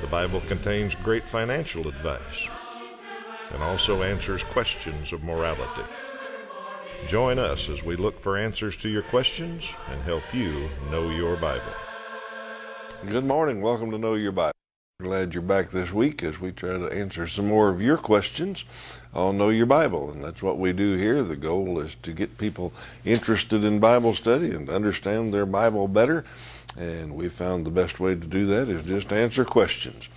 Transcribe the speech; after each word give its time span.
The 0.00 0.06
Bible 0.06 0.40
contains 0.48 0.94
great 0.94 1.24
financial 1.24 1.86
advice 1.86 2.48
and 3.52 3.62
also 3.62 4.02
answers 4.02 4.42
questions 4.42 5.12
of 5.12 5.22
morality. 5.22 5.84
Join 7.06 7.38
us 7.38 7.68
as 7.68 7.84
we 7.84 7.96
look 7.96 8.18
for 8.18 8.38
answers 8.38 8.78
to 8.78 8.88
your 8.88 9.02
questions 9.02 9.70
and 9.90 10.00
help 10.02 10.22
you 10.32 10.70
know 10.90 11.10
your 11.10 11.36
Bible. 11.36 11.74
Good 13.08 13.24
morning. 13.24 13.60
Welcome 13.60 13.90
to 13.90 13.98
Know 13.98 14.14
Your 14.14 14.32
Bible. 14.32 14.54
Glad 15.02 15.34
you're 15.34 15.42
back 15.42 15.70
this 15.70 15.92
week 15.92 16.22
as 16.22 16.40
we 16.40 16.52
try 16.52 16.78
to 16.78 16.88
answer 16.88 17.26
some 17.26 17.48
more 17.48 17.68
of 17.68 17.82
your 17.82 17.96
questions 17.98 18.64
on 19.12 19.36
Know 19.36 19.50
Your 19.50 19.66
Bible. 19.66 20.10
And 20.10 20.24
that's 20.24 20.42
what 20.42 20.58
we 20.58 20.72
do 20.72 20.96
here. 20.96 21.22
The 21.22 21.36
goal 21.36 21.78
is 21.78 21.94
to 21.96 22.12
get 22.12 22.38
people 22.38 22.72
interested 23.04 23.64
in 23.64 23.80
Bible 23.80 24.14
study 24.14 24.50
and 24.50 24.70
understand 24.70 25.34
their 25.34 25.46
Bible 25.46 25.88
better 25.88 26.24
and 26.78 27.14
we 27.14 27.28
found 27.28 27.64
the 27.64 27.70
best 27.70 28.00
way 28.00 28.14
to 28.14 28.26
do 28.26 28.46
that 28.46 28.68
is 28.68 28.84
just 28.84 29.12
answer 29.12 29.44
questions. 29.44 30.08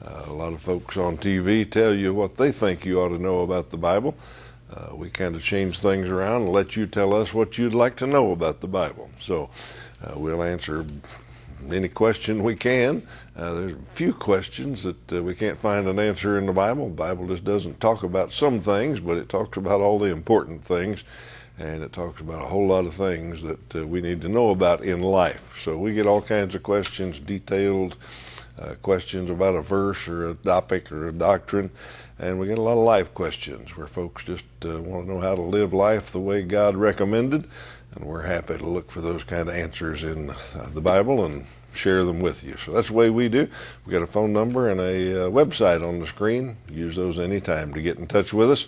Uh, 0.00 0.24
a 0.26 0.32
lot 0.32 0.52
of 0.52 0.60
folks 0.60 0.96
on 0.96 1.16
TV 1.16 1.68
tell 1.68 1.92
you 1.92 2.14
what 2.14 2.36
they 2.36 2.52
think 2.52 2.84
you 2.84 3.00
ought 3.00 3.08
to 3.08 3.18
know 3.18 3.40
about 3.40 3.70
the 3.70 3.76
Bible. 3.76 4.16
Uh, 4.72 4.94
we 4.94 5.10
kind 5.10 5.34
of 5.34 5.42
change 5.42 5.78
things 5.80 6.08
around 6.08 6.42
and 6.42 6.52
let 6.52 6.76
you 6.76 6.86
tell 6.86 7.14
us 7.14 7.32
what 7.32 7.58
you'd 7.58 7.74
like 7.74 7.96
to 7.96 8.06
know 8.06 8.32
about 8.32 8.60
the 8.60 8.68
Bible. 8.68 9.10
So 9.18 9.50
uh, 10.04 10.12
we'll 10.16 10.42
answer 10.42 10.86
any 11.70 11.88
question 11.88 12.42
we 12.44 12.54
can. 12.54 13.02
Uh, 13.36 13.54
there's 13.54 13.72
a 13.72 13.76
few 13.76 14.12
questions 14.12 14.84
that 14.84 15.12
uh, 15.12 15.22
we 15.22 15.34
can't 15.34 15.58
find 15.58 15.88
an 15.88 15.98
answer 15.98 16.38
in 16.38 16.46
the 16.46 16.52
Bible. 16.52 16.88
The 16.88 16.94
Bible 16.94 17.26
just 17.26 17.44
doesn't 17.44 17.80
talk 17.80 18.02
about 18.02 18.32
some 18.32 18.60
things, 18.60 19.00
but 19.00 19.16
it 19.16 19.28
talks 19.28 19.56
about 19.56 19.80
all 19.80 19.98
the 19.98 20.10
important 20.10 20.64
things 20.64 21.02
and 21.58 21.82
it 21.82 21.92
talks 21.92 22.20
about 22.20 22.42
a 22.42 22.46
whole 22.46 22.66
lot 22.68 22.86
of 22.86 22.94
things 22.94 23.42
that 23.42 23.76
uh, 23.76 23.86
we 23.86 24.00
need 24.00 24.22
to 24.22 24.28
know 24.28 24.50
about 24.50 24.82
in 24.82 25.02
life. 25.02 25.58
So 25.58 25.76
we 25.76 25.92
get 25.92 26.06
all 26.06 26.22
kinds 26.22 26.54
of 26.54 26.62
questions, 26.62 27.18
detailed 27.18 27.96
uh, 28.60 28.74
questions 28.82 29.30
about 29.30 29.56
a 29.56 29.62
verse 29.62 30.08
or 30.08 30.30
a 30.30 30.34
topic 30.34 30.90
or 30.92 31.08
a 31.08 31.12
doctrine, 31.12 31.70
and 32.18 32.38
we 32.38 32.46
get 32.46 32.58
a 32.58 32.62
lot 32.62 32.78
of 32.78 32.84
life 32.84 33.12
questions 33.14 33.76
where 33.76 33.86
folks 33.86 34.24
just 34.24 34.44
uh, 34.64 34.80
want 34.80 35.06
to 35.06 35.12
know 35.12 35.20
how 35.20 35.34
to 35.34 35.42
live 35.42 35.72
life 35.72 36.10
the 36.10 36.20
way 36.20 36.42
God 36.42 36.76
recommended, 36.76 37.44
and 37.94 38.04
we're 38.04 38.22
happy 38.22 38.56
to 38.58 38.66
look 38.66 38.90
for 38.90 39.00
those 39.00 39.24
kind 39.24 39.48
of 39.48 39.54
answers 39.54 40.04
in 40.04 40.30
uh, 40.30 40.68
the 40.72 40.80
Bible 40.80 41.24
and 41.24 41.46
share 41.72 42.04
them 42.04 42.20
with 42.20 42.44
you. 42.44 42.56
So 42.56 42.72
that's 42.72 42.88
the 42.88 42.94
way 42.94 43.10
we 43.10 43.28
do. 43.28 43.48
We've 43.84 43.92
got 43.92 44.02
a 44.02 44.06
phone 44.06 44.32
number 44.32 44.68
and 44.68 44.80
a 44.80 45.26
uh, 45.26 45.30
website 45.30 45.84
on 45.84 46.00
the 46.00 46.06
screen. 46.06 46.56
Use 46.70 46.96
those 46.96 47.18
anytime 47.18 47.72
to 47.74 47.82
get 47.82 47.98
in 47.98 48.06
touch 48.06 48.32
with 48.32 48.50
us 48.50 48.66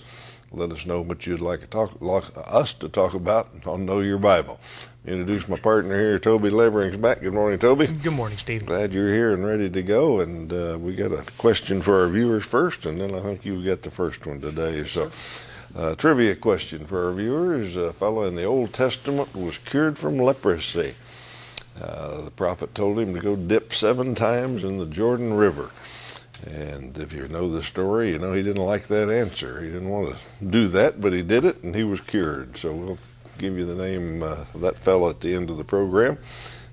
let 0.52 0.72
us 0.72 0.84
know 0.84 1.00
what 1.00 1.26
you'd 1.26 1.40
like, 1.40 1.60
to 1.60 1.66
talk, 1.66 2.00
like 2.00 2.24
us 2.36 2.74
to 2.74 2.88
talk 2.88 3.14
about 3.14 3.48
on 3.66 3.86
Know 3.86 4.00
Your 4.00 4.18
Bible. 4.18 4.58
Introduce 5.06 5.48
my 5.48 5.56
partner 5.56 5.96
here, 5.96 6.18
Toby 6.18 6.50
Levering's 6.50 6.96
back. 6.96 7.20
Good 7.20 7.32
morning, 7.32 7.58
Toby. 7.58 7.86
Good 7.86 8.12
morning, 8.12 8.36
Steve. 8.36 8.66
Glad 8.66 8.92
you're 8.92 9.12
here 9.12 9.32
and 9.32 9.46
ready 9.46 9.70
to 9.70 9.82
go. 9.82 10.20
And 10.20 10.52
uh, 10.52 10.76
we 10.78 10.94
got 10.94 11.12
a 11.12 11.22
question 11.38 11.80
for 11.80 12.00
our 12.00 12.08
viewers 12.08 12.44
first, 12.44 12.84
and 12.84 13.00
then 13.00 13.14
I 13.14 13.20
think 13.20 13.44
you've 13.44 13.64
got 13.64 13.82
the 13.82 13.90
first 13.90 14.26
one 14.26 14.40
today. 14.40 14.84
So, 14.84 15.10
uh, 15.76 15.94
trivia 15.94 16.34
question 16.34 16.84
for 16.84 17.06
our 17.06 17.12
viewers: 17.12 17.76
A 17.76 17.92
fellow 17.92 18.24
in 18.24 18.34
the 18.34 18.44
Old 18.44 18.72
Testament 18.72 19.34
was 19.34 19.56
cured 19.56 19.98
from 19.98 20.18
leprosy. 20.18 20.94
Uh, 21.80 22.22
the 22.22 22.30
prophet 22.32 22.74
told 22.74 22.98
him 22.98 23.14
to 23.14 23.20
go 23.20 23.36
dip 23.36 23.72
seven 23.72 24.14
times 24.14 24.64
in 24.64 24.78
the 24.78 24.86
Jordan 24.86 25.32
River. 25.32 25.70
And 26.46 26.96
if 26.98 27.12
you 27.12 27.28
know 27.28 27.48
the 27.48 27.62
story, 27.62 28.10
you 28.10 28.18
know 28.18 28.32
he 28.32 28.42
didn't 28.42 28.64
like 28.64 28.86
that 28.88 29.10
answer. 29.10 29.60
He 29.60 29.68
didn't 29.68 29.90
want 29.90 30.14
to 30.14 30.44
do 30.44 30.68
that, 30.68 31.00
but 31.00 31.12
he 31.12 31.22
did 31.22 31.44
it, 31.44 31.62
and 31.62 31.74
he 31.74 31.84
was 31.84 32.00
cured. 32.00 32.56
So 32.56 32.72
we'll 32.72 32.98
give 33.38 33.58
you 33.58 33.64
the 33.66 33.74
name 33.74 34.22
uh, 34.22 34.44
of 34.54 34.60
that 34.60 34.78
fellow 34.78 35.10
at 35.10 35.20
the 35.20 35.34
end 35.34 35.50
of 35.50 35.56
the 35.58 35.64
program. 35.64 36.18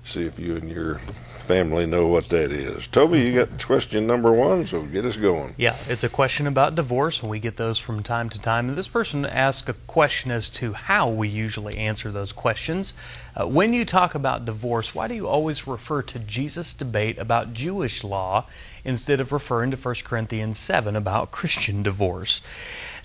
See 0.04 0.24
if 0.24 0.38
you 0.38 0.56
and 0.56 0.70
your 0.70 1.00
family 1.48 1.86
know 1.86 2.06
what 2.06 2.28
that 2.28 2.52
is. 2.52 2.86
Toby, 2.86 3.20
you 3.20 3.34
got 3.34 3.64
question 3.64 4.06
number 4.06 4.30
one, 4.30 4.66
so 4.66 4.82
get 4.82 5.06
us 5.06 5.16
going. 5.16 5.54
Yeah, 5.56 5.74
it's 5.88 6.04
a 6.04 6.08
question 6.10 6.46
about 6.46 6.74
divorce, 6.74 7.22
and 7.22 7.30
we 7.30 7.40
get 7.40 7.56
those 7.56 7.78
from 7.78 8.02
time 8.02 8.28
to 8.28 8.40
time. 8.40 8.68
And 8.68 8.76
this 8.76 8.86
person 8.86 9.24
asked 9.24 9.66
a 9.70 9.72
question 9.72 10.30
as 10.30 10.50
to 10.50 10.74
how 10.74 11.08
we 11.08 11.26
usually 11.26 11.78
answer 11.78 12.12
those 12.12 12.32
questions. 12.32 12.92
Uh, 13.34 13.46
when 13.46 13.72
you 13.72 13.86
talk 13.86 14.14
about 14.14 14.44
divorce, 14.44 14.94
why 14.94 15.08
do 15.08 15.14
you 15.14 15.26
always 15.26 15.66
refer 15.66 16.02
to 16.02 16.18
Jesus' 16.18 16.74
debate 16.74 17.18
about 17.18 17.54
Jewish 17.54 18.04
law 18.04 18.44
instead 18.84 19.18
of 19.18 19.32
referring 19.32 19.70
to 19.70 19.76
1 19.78 19.94
Corinthians 20.04 20.58
7 20.58 20.94
about 20.94 21.30
Christian 21.38 21.82
divorce? 21.82 22.42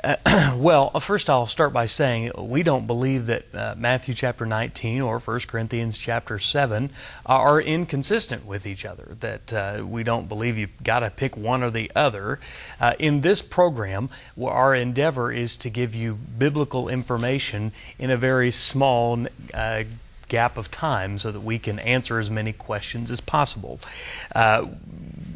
Uh, 0.03 0.17
well, 0.57 0.91
uh, 0.93 0.99
first 0.99 1.29
I'll 1.29 1.47
start 1.47 1.71
by 1.71 1.85
saying 1.85 2.31
we 2.37 2.61
don't 2.61 2.85
believe 2.85 3.27
that 3.27 3.45
uh, 3.53 3.75
Matthew 3.77 4.13
chapter 4.13 4.45
19 4.45 5.01
or 5.01 5.19
1 5.19 5.39
Corinthians 5.47 5.97
chapter 5.97 6.39
7 6.39 6.89
are 7.25 7.61
inconsistent 7.61 8.45
with 8.45 8.65
each 8.65 8.85
other, 8.85 9.15
that 9.21 9.53
uh, 9.53 9.85
we 9.85 10.03
don't 10.03 10.27
believe 10.27 10.57
you've 10.57 10.83
got 10.83 10.99
to 10.99 11.09
pick 11.09 11.37
one 11.37 11.63
or 11.63 11.71
the 11.71 11.89
other. 11.95 12.39
Uh, 12.81 12.93
in 12.99 13.21
this 13.21 13.41
program, 13.41 14.09
our 14.41 14.75
endeavor 14.75 15.31
is 15.31 15.55
to 15.57 15.69
give 15.69 15.95
you 15.95 16.15
biblical 16.15 16.89
information 16.89 17.71
in 17.97 18.09
a 18.09 18.17
very 18.17 18.51
small 18.51 19.25
uh, 19.53 19.83
gap 20.27 20.57
of 20.57 20.69
time 20.69 21.17
so 21.17 21.31
that 21.31 21.41
we 21.41 21.59
can 21.59 21.79
answer 21.79 22.19
as 22.19 22.29
many 22.29 22.51
questions 22.51 23.09
as 23.09 23.21
possible 23.21 23.79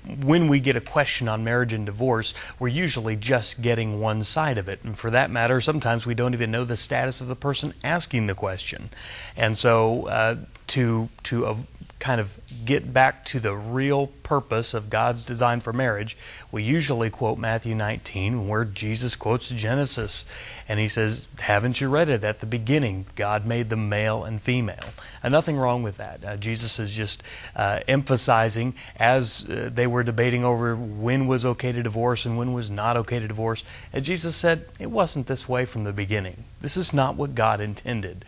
when 0.07 0.47
we 0.47 0.59
get 0.59 0.75
a 0.75 0.81
question 0.81 1.27
on 1.27 1.43
marriage 1.43 1.73
and 1.73 1.85
divorce, 1.85 2.33
we're 2.59 2.67
usually 2.67 3.15
just 3.15 3.61
getting 3.61 3.99
one 3.99 4.23
side 4.23 4.57
of 4.57 4.67
it. 4.67 4.83
And 4.83 4.97
for 4.97 5.11
that 5.11 5.29
matter, 5.29 5.59
sometimes 5.61 6.05
we 6.05 6.15
don't 6.15 6.33
even 6.33 6.51
know 6.51 6.63
the 6.63 6.77
status 6.77 7.21
of 7.21 7.27
the 7.27 7.35
person 7.35 7.73
asking 7.83 8.27
the 8.27 8.35
question. 8.35 8.89
And 9.35 9.57
so 9.57 10.07
uh, 10.07 10.37
to, 10.67 11.09
to 11.23 11.45
uh, 11.45 11.55
kind 11.99 12.21
of 12.21 12.39
get 12.65 12.93
back 12.93 13.25
to 13.25 13.39
the 13.39 13.55
real 13.55 14.07
purpose 14.07 14.73
of 14.73 14.89
God's 14.89 15.25
design 15.25 15.59
for 15.59 15.73
marriage, 15.73 16.15
we 16.51 16.61
usually 16.61 17.09
quote 17.09 17.39
Matthew 17.39 17.73
19, 17.73 18.47
where 18.47 18.65
Jesus 18.65 19.15
quotes 19.15 19.49
Genesis. 19.49 20.25
And 20.69 20.79
he 20.79 20.87
says, 20.87 21.27
Haven't 21.39 21.81
you 21.81 21.89
read 21.89 22.09
it 22.09 22.23
at 22.23 22.39
the 22.39 22.45
beginning? 22.45 23.07
God 23.15 23.45
made 23.45 23.69
them 23.69 23.89
male 23.89 24.23
and 24.23 24.41
female. 24.41 24.89
And 25.23 25.31
nothing 25.31 25.57
wrong 25.57 25.81
with 25.81 25.97
that. 25.97 26.23
Uh, 26.23 26.37
Jesus 26.37 26.77
is 26.77 26.93
just 26.93 27.23
uh, 27.55 27.79
emphasizing, 27.87 28.75
as 28.97 29.49
uh, 29.49 29.69
they 29.73 29.87
were 29.87 30.03
debating 30.03 30.43
over 30.43 30.75
when 30.75 31.25
was 31.25 31.45
okay 31.45 31.71
to 31.71 31.81
divorce 31.81 32.25
and 32.25 32.37
when 32.37 32.53
was 32.53 32.69
not 32.69 32.95
okay 32.97 33.19
to 33.19 33.27
divorce, 33.27 33.63
and 33.91 34.05
Jesus 34.05 34.35
said, 34.35 34.65
It 34.79 34.91
wasn't 34.91 35.27
this 35.27 35.49
way 35.49 35.65
from 35.65 35.83
the 35.83 35.93
beginning. 35.93 36.43
This 36.61 36.77
is 36.77 36.93
not 36.93 37.15
what 37.15 37.33
God 37.33 37.59
intended. 37.59 38.23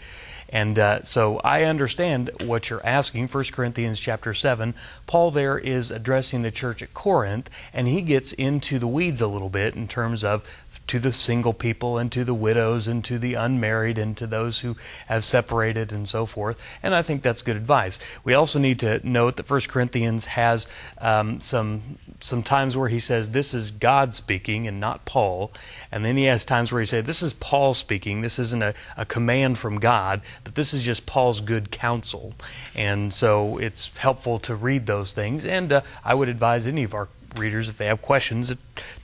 And 0.50 0.80
uh, 0.80 1.04
so 1.04 1.38
I 1.44 1.64
understand 1.64 2.32
what 2.44 2.70
you're 2.70 2.86
asking. 2.86 3.28
1 3.28 3.44
Corinthians 3.52 4.00
chapter 4.00 4.34
7, 4.34 4.74
Paul 5.06 5.32
there 5.32 5.58
is 5.58 5.92
addressing 5.92 6.42
the 6.42 6.52
church 6.52 6.82
at 6.82 6.94
Corinth, 6.94 7.50
and 7.74 7.88
he 7.88 8.02
gets 8.02 8.34
into 8.34 8.80
the 8.80 8.88
weeds 8.88 9.22
a 9.22 9.28
little 9.28 9.50
bit 9.50 9.76
in 9.76 9.88
terms 9.88 10.24
of 10.24 10.44
to 10.88 11.00
the 11.00 11.14
single 11.14 11.54
people 11.54 12.00
and 12.00 12.12
to 12.12 12.24
the 12.24 12.34
widows 12.34 12.88
and 12.88 13.06
to 13.06 13.20
the 13.20 13.36
unmarried 13.36 14.00
and 14.00 14.18
to 14.18 14.26
those 14.26 14.62
who 14.62 14.76
have 15.06 15.24
separated 15.24 15.92
and 15.92 16.08
so 16.08 16.26
forth. 16.26 16.62
And 16.82 16.96
I 16.96 17.04
think 17.04 17.22
that's 17.22 17.44
good 17.44 17.56
advice. 17.56 18.00
We 18.24 18.34
also 18.34 18.58
need 18.58 18.80
to 18.80 19.00
note 19.08 19.36
that 19.36 19.50
1 19.50 19.62
Corinthians 19.70 20.26
has 20.26 20.68
um, 20.98 21.40
some 21.40 22.00
some 22.20 22.44
times 22.44 22.76
where 22.76 22.90
he 22.90 23.00
says 23.00 23.32
this 23.32 23.54
is 23.54 23.72
God 23.72 24.14
speaking 24.14 24.68
and 24.68 24.80
not 24.80 25.06
Paul, 25.06 25.52
and 25.92 26.06
then 26.06 26.18
he 26.18 26.26
has 26.26 26.46
times 26.46 26.72
where 26.72 26.82
he 26.82 26.86
says 26.86 27.06
this 27.06 27.22
is 27.22 27.34
Paul 27.34 27.74
speaking. 27.74 28.22
This 28.22 28.40
isn't 28.40 28.64
a, 28.64 28.74
a 28.98 29.06
command 29.06 29.58
from 29.58 29.80
God, 29.80 30.22
but 30.44 30.56
this 30.56 30.74
is 30.74 30.82
just 30.82 31.06
Paul's 31.06 31.42
good 31.42 31.72
counsel. 31.72 32.34
And 32.76 33.14
so 33.14 33.58
it's 33.58 33.96
helpful 33.98 34.40
to 34.40 34.56
read 34.56 34.86
those 34.86 35.14
things. 35.14 35.46
And 35.46 35.72
uh, 35.72 35.82
I 36.04 36.14
would 36.14 36.30
advise 36.30 36.68
any 36.68 36.84
of 36.84 36.94
our 36.94 37.08
readers, 37.38 37.70
if 37.70 37.78
they 37.78 37.86
have 37.86 38.02
questions, 38.02 38.54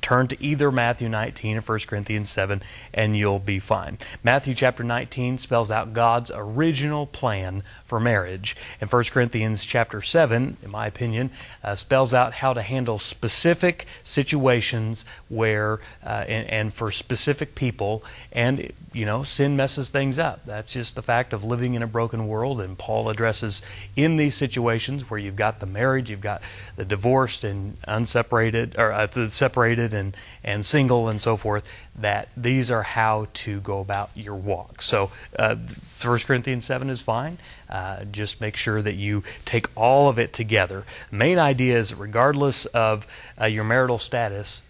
turn 0.01 0.27
to 0.27 0.43
either 0.43 0.71
Matthew 0.71 1.09
19 1.09 1.57
or 1.57 1.61
1 1.61 1.79
Corinthians 1.87 2.29
7, 2.29 2.61
and 2.93 3.17
you'll 3.17 3.39
be 3.39 3.59
fine. 3.59 3.97
Matthew 4.23 4.53
chapter 4.53 4.83
19 4.83 5.37
spells 5.37 5.71
out 5.71 5.93
God's 5.93 6.31
original 6.33 7.05
plan 7.05 7.63
for 7.83 7.99
marriage. 7.99 8.55
And 8.81 8.91
1 8.91 9.03
Corinthians 9.05 9.65
chapter 9.65 10.01
7, 10.01 10.57
in 10.63 10.71
my 10.71 10.87
opinion, 10.87 11.29
uh, 11.63 11.75
spells 11.75 12.13
out 12.13 12.33
how 12.33 12.53
to 12.53 12.61
handle 12.61 12.97
specific 12.97 13.85
situations 14.03 15.05
where, 15.29 15.79
uh, 16.05 16.25
and, 16.27 16.49
and 16.49 16.73
for 16.73 16.91
specific 16.91 17.55
people, 17.55 18.03
and 18.31 18.71
you 18.95 19.05
know, 19.05 19.23
sin 19.23 19.57
messes 19.57 19.89
things 19.89 20.17
up. 20.17 20.45
That's 20.45 20.71
just 20.71 20.95
the 20.95 21.01
fact 21.01 21.33
of 21.33 21.43
living 21.43 21.73
in 21.73 21.83
a 21.83 21.87
broken 21.87 22.29
world. 22.29 22.61
And 22.61 22.77
Paul 22.77 23.09
addresses 23.09 23.61
in 23.97 24.15
these 24.15 24.35
situations 24.35 25.09
where 25.09 25.19
you've 25.19 25.35
got 25.35 25.59
the 25.59 25.65
marriage, 25.65 26.09
you've 26.09 26.21
got 26.21 26.41
the 26.77 26.85
divorced 26.85 27.43
and 27.43 27.75
unsaved 27.85 28.14
separated 28.15 28.77
or 28.77 28.93
uh, 28.93 29.27
separated 29.27 29.93
and 29.93 30.15
and 30.41 30.65
single 30.65 31.09
and 31.09 31.19
so 31.19 31.35
forth. 31.35 31.69
That 31.93 32.29
these 32.37 32.71
are 32.71 32.83
how 32.83 33.27
to 33.45 33.59
go 33.59 33.81
about 33.81 34.15
your 34.15 34.35
walk. 34.35 34.81
So, 34.81 35.11
uh, 35.37 35.55
1 35.55 36.19
Corinthians 36.19 36.63
seven 36.63 36.89
is 36.89 37.01
fine. 37.01 37.37
Uh, 37.69 38.05
just 38.05 38.39
make 38.39 38.55
sure 38.55 38.81
that 38.81 38.95
you 38.95 39.23
take 39.43 39.67
all 39.75 40.07
of 40.07 40.17
it 40.17 40.31
together. 40.31 40.85
The 41.09 41.17
main 41.17 41.39
idea 41.39 41.77
is, 41.77 41.93
regardless 41.93 42.65
of 42.67 43.05
uh, 43.39 43.45
your 43.45 43.65
marital 43.65 43.97
status, 43.97 44.63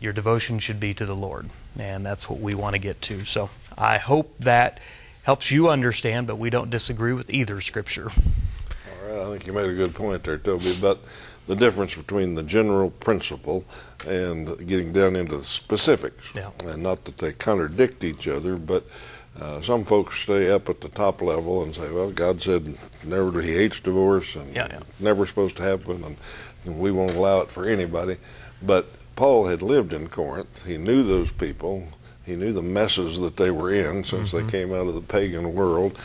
your 0.00 0.12
devotion 0.12 0.58
should 0.58 0.80
be 0.80 0.92
to 0.94 1.06
the 1.06 1.16
Lord, 1.16 1.48
and 1.78 2.04
that's 2.04 2.28
what 2.28 2.40
we 2.40 2.54
want 2.54 2.74
to 2.74 2.80
get 2.80 3.00
to. 3.02 3.24
So, 3.24 3.50
I 3.78 3.98
hope 3.98 4.34
that 4.40 4.80
helps 5.22 5.52
you 5.52 5.68
understand, 5.68 6.26
but 6.26 6.36
we 6.36 6.50
don't 6.50 6.70
disagree 6.70 7.12
with 7.12 7.30
either 7.30 7.60
scripture. 7.60 8.10
All 8.10 9.08
right, 9.08 9.26
I 9.26 9.30
think 9.30 9.46
you 9.46 9.52
made 9.52 9.70
a 9.70 9.74
good 9.74 9.94
point 9.94 10.24
there, 10.24 10.38
Toby, 10.38 10.72
about 10.76 11.04
the 11.46 11.56
difference 11.56 11.94
between 11.94 12.34
the 12.34 12.42
general 12.42 12.90
principle 12.90 13.64
and 14.06 14.66
getting 14.68 14.92
down 14.92 15.16
into 15.16 15.36
the 15.38 15.42
specifics. 15.44 16.32
Yeah. 16.34 16.50
And 16.64 16.82
not 16.82 17.04
that 17.06 17.18
they 17.18 17.32
contradict 17.32 18.04
each 18.04 18.28
other, 18.28 18.56
but 18.56 18.84
uh, 19.40 19.60
some 19.60 19.84
folks 19.84 20.18
stay 20.18 20.50
up 20.50 20.68
at 20.68 20.80
the 20.80 20.88
top 20.88 21.20
level 21.22 21.62
and 21.62 21.74
say, 21.74 21.90
well, 21.90 22.10
God 22.10 22.40
said 22.42 22.76
never, 23.04 23.40
He 23.40 23.52
hates 23.54 23.80
divorce 23.80 24.36
and 24.36 24.54
Yeah, 24.54 24.68
yeah. 24.70 24.80
never 24.98 25.26
supposed 25.26 25.56
to 25.56 25.62
happen, 25.62 26.04
and, 26.04 26.16
and 26.64 26.78
we 26.78 26.90
won't 26.92 27.14
allow 27.16 27.40
it 27.40 27.48
for 27.48 27.66
anybody. 27.66 28.16
But 28.62 28.86
Paul 29.16 29.46
had 29.46 29.62
lived 29.62 29.92
in 29.92 30.08
Corinth. 30.08 30.66
He 30.66 30.76
knew 30.76 31.02
those 31.02 31.32
people. 31.32 31.88
He 32.26 32.36
knew 32.36 32.52
the 32.52 32.62
messes 32.62 33.18
that 33.20 33.36
they 33.36 33.50
were 33.50 33.72
in 33.72 34.04
since 34.04 34.32
Mm-hmm. 34.32 34.46
they 34.46 34.52
came 34.52 34.72
out 34.72 34.86
of 34.86 34.94
the 34.94 35.00
pagan 35.00 35.54
world. 35.54 35.98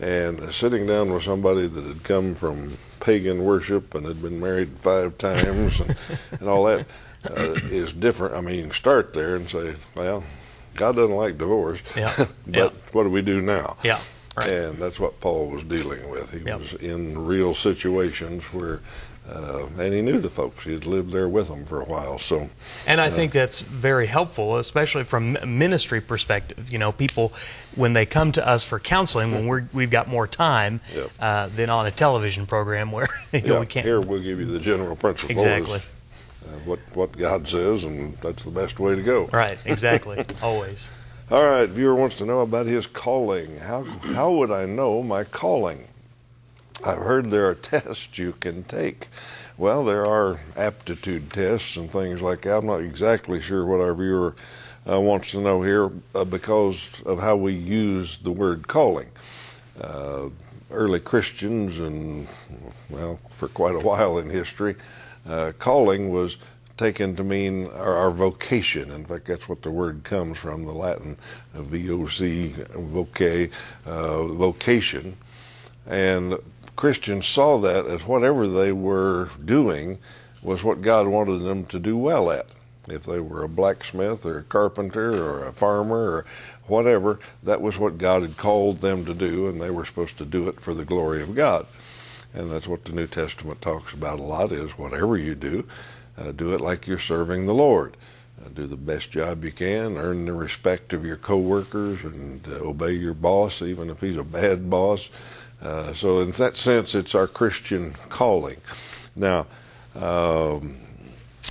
And 0.00 0.52
sitting 0.54 0.86
down 0.86 1.12
with 1.12 1.24
somebody 1.24 1.66
that 1.66 1.84
had 1.84 2.04
come 2.04 2.34
from 2.34 2.78
pagan 3.00 3.44
worship 3.44 3.94
and 3.94 4.06
had 4.06 4.20
been 4.22 4.40
married 4.40 4.70
five 4.78 5.16
times 5.18 5.80
and, 5.80 5.96
and 6.40 6.48
all 6.48 6.64
that 6.64 6.86
uh, 7.30 7.54
is 7.70 7.92
different. 7.92 8.34
I 8.34 8.40
mean, 8.40 8.56
you 8.56 8.62
can 8.62 8.70
start 8.72 9.12
there 9.14 9.36
and 9.36 9.48
say, 9.48 9.74
well, 9.94 10.22
God 10.74 10.96
doesn't 10.96 11.16
like 11.16 11.38
divorce, 11.38 11.82
Yeah, 11.96 12.12
but 12.46 12.56
yeah. 12.56 12.68
what 12.92 13.02
do 13.04 13.10
we 13.10 13.22
do 13.22 13.40
now? 13.40 13.76
Yeah, 13.82 13.98
right. 14.36 14.48
And 14.48 14.78
that's 14.78 15.00
what 15.00 15.20
Paul 15.20 15.48
was 15.50 15.64
dealing 15.64 16.08
with. 16.10 16.30
He 16.32 16.38
Yep. 16.40 16.58
was 16.60 16.72
in 16.74 17.26
real 17.26 17.54
situations 17.54 18.44
where, 18.52 18.80
uh, 19.28 19.66
and 19.78 19.92
he 19.92 20.00
knew 20.02 20.18
the 20.18 20.30
folks. 20.30 20.64
He 20.64 20.72
had 20.72 20.86
lived 20.86 21.12
there 21.12 21.28
with 21.28 21.48
them 21.48 21.64
for 21.66 21.80
a 21.80 21.84
while. 21.84 22.18
So, 22.18 22.48
And 22.86 23.00
I 23.00 23.10
think 23.10 23.32
that's 23.32 23.60
very 23.60 24.06
helpful, 24.06 24.56
especially 24.56 25.04
from 25.04 25.36
a 25.36 25.46
ministry 25.46 26.00
perspective. 26.00 26.72
You 26.72 26.78
know, 26.78 26.92
people 26.92 27.32
when 27.76 27.92
they 27.92 28.06
come 28.06 28.32
to 28.32 28.46
us 28.46 28.64
for 28.64 28.78
counseling, 28.80 29.32
when 29.32 29.46
we're, 29.46 29.64
we've 29.72 29.90
got 29.90 30.08
more 30.08 30.26
time 30.26 30.80
Yep. 30.94 31.10
uh, 31.20 31.48
than 31.48 31.68
on 31.70 31.86
a 31.86 31.90
television 31.90 32.46
program 32.46 32.90
where 32.90 33.08
you 33.32 33.40
know, 33.42 33.54
yeah, 33.54 33.60
we 33.60 33.66
can't. 33.66 33.84
here 33.86 34.00
we'll 34.00 34.22
give 34.22 34.38
you 34.40 34.46
the 34.46 34.58
general 34.60 34.96
principle. 34.96 35.32
Exactly. 35.32 35.78
uh, 35.78 36.52
what, 36.64 36.78
what 36.94 37.12
God 37.16 37.46
says, 37.46 37.84
and 37.84 38.16
that's 38.18 38.44
the 38.44 38.50
best 38.50 38.78
way 38.80 38.94
to 38.94 39.02
go. 39.02 39.26
Right, 39.26 39.58
exactly, 39.66 40.24
always. 40.42 40.88
All 41.30 41.44
right, 41.44 41.68
viewer 41.68 41.94
wants 41.94 42.16
to 42.18 42.24
know 42.24 42.40
about 42.40 42.64
his 42.64 42.86
calling. 42.86 43.58
How 43.58 43.82
how 43.84 44.32
would 44.32 44.50
I 44.50 44.64
know 44.64 45.02
my 45.02 45.24
calling? 45.24 45.86
I've 46.84 46.98
heard 46.98 47.26
there 47.26 47.48
are 47.48 47.54
tests 47.54 48.18
you 48.18 48.32
can 48.32 48.62
take. 48.64 49.08
Well, 49.56 49.84
there 49.84 50.06
are 50.06 50.38
aptitude 50.56 51.32
tests 51.32 51.76
and 51.76 51.90
things 51.90 52.22
like 52.22 52.42
that. 52.42 52.58
I'm 52.58 52.66
not 52.66 52.80
exactly 52.80 53.40
sure 53.40 53.66
what 53.66 53.80
our 53.80 53.94
viewer 53.94 54.36
uh, 54.88 55.00
wants 55.00 55.32
to 55.32 55.40
know 55.40 55.62
here 55.62 55.90
uh, 56.14 56.24
because 56.24 57.02
of 57.04 57.20
how 57.20 57.36
we 57.36 57.52
use 57.52 58.18
the 58.18 58.30
word 58.30 58.68
calling. 58.68 59.08
Uh, 59.80 60.28
early 60.70 61.00
Christians, 61.00 61.80
and 61.80 62.28
well, 62.90 63.18
for 63.30 63.48
quite 63.48 63.74
a 63.74 63.80
while 63.80 64.18
in 64.18 64.30
history, 64.30 64.76
uh, 65.26 65.52
calling 65.58 66.10
was 66.10 66.36
taken 66.76 67.16
to 67.16 67.24
mean 67.24 67.66
our, 67.72 67.96
our 67.96 68.10
vocation. 68.12 68.92
In 68.92 69.04
fact, 69.04 69.26
that's 69.26 69.48
what 69.48 69.62
the 69.62 69.70
word 69.70 70.04
comes 70.04 70.38
from, 70.38 70.64
the 70.64 70.72
Latin 70.72 71.16
uh, 71.56 71.62
voc, 71.62 72.70
voce, 72.72 73.50
uh, 73.84 74.24
vocation. 74.24 75.16
And 75.86 76.38
Christians 76.78 77.26
saw 77.26 77.58
that 77.58 77.86
as 77.86 78.06
whatever 78.06 78.46
they 78.46 78.70
were 78.70 79.30
doing 79.44 79.98
was 80.40 80.62
what 80.62 80.80
God 80.80 81.08
wanted 81.08 81.40
them 81.40 81.64
to 81.64 81.80
do 81.80 81.98
well 81.98 82.30
at. 82.30 82.46
If 82.88 83.02
they 83.02 83.18
were 83.18 83.42
a 83.42 83.48
blacksmith 83.48 84.24
or 84.24 84.38
a 84.38 84.42
carpenter 84.44 85.20
or 85.20 85.44
a 85.44 85.52
farmer 85.52 86.08
or 86.08 86.24
whatever, 86.68 87.18
that 87.42 87.60
was 87.60 87.80
what 87.80 87.98
God 87.98 88.22
had 88.22 88.36
called 88.36 88.78
them 88.78 89.04
to 89.06 89.12
do, 89.12 89.48
and 89.48 89.60
they 89.60 89.70
were 89.70 89.84
supposed 89.84 90.18
to 90.18 90.24
do 90.24 90.48
it 90.48 90.60
for 90.60 90.72
the 90.72 90.84
glory 90.84 91.20
of 91.20 91.34
God. 91.34 91.66
And 92.32 92.48
that's 92.48 92.68
what 92.68 92.84
the 92.84 92.92
New 92.92 93.08
Testament 93.08 93.60
talks 93.60 93.92
about 93.92 94.20
a 94.20 94.22
lot 94.22 94.52
is 94.52 94.78
whatever 94.78 95.16
you 95.16 95.34
do, 95.34 95.66
uh, 96.16 96.30
do 96.30 96.54
it 96.54 96.60
like 96.60 96.86
you're 96.86 97.00
serving 97.00 97.46
the 97.46 97.54
Lord. 97.54 97.96
Uh, 98.40 98.50
do 98.54 98.68
the 98.68 98.76
best 98.76 99.10
job 99.10 99.44
you 99.44 99.50
can, 99.50 99.96
earn 99.96 100.26
the 100.26 100.32
respect 100.32 100.92
of 100.92 101.04
your 101.04 101.16
coworkers, 101.16 102.04
and 102.04 102.46
uh, 102.46 102.52
obey 102.60 102.92
your 102.92 103.14
boss, 103.14 103.62
even 103.62 103.90
if 103.90 104.00
he's 104.00 104.16
a 104.16 104.22
bad 104.22 104.70
boss. 104.70 105.10
Uh, 105.60 105.92
so, 105.92 106.20
in 106.20 106.30
that 106.32 106.56
sense, 106.56 106.94
it's 106.94 107.14
our 107.14 107.26
Christian 107.26 107.92
calling. 108.08 108.58
Now, 109.16 109.46
um, 109.96 110.76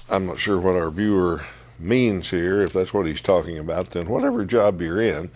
I'm 0.10 0.26
not 0.26 0.40
sure 0.40 0.60
what 0.60 0.76
our 0.76 0.90
viewer 0.90 1.46
means 1.80 2.30
here. 2.30 2.62
If 2.62 2.74
that's 2.74 2.94
what 2.94 3.06
he's 3.06 3.22
talking 3.22 3.58
about, 3.58 3.92
then 3.92 4.08
whatever 4.08 4.46
job 4.46 4.82
you're 4.82 5.02
in, 5.02 5.30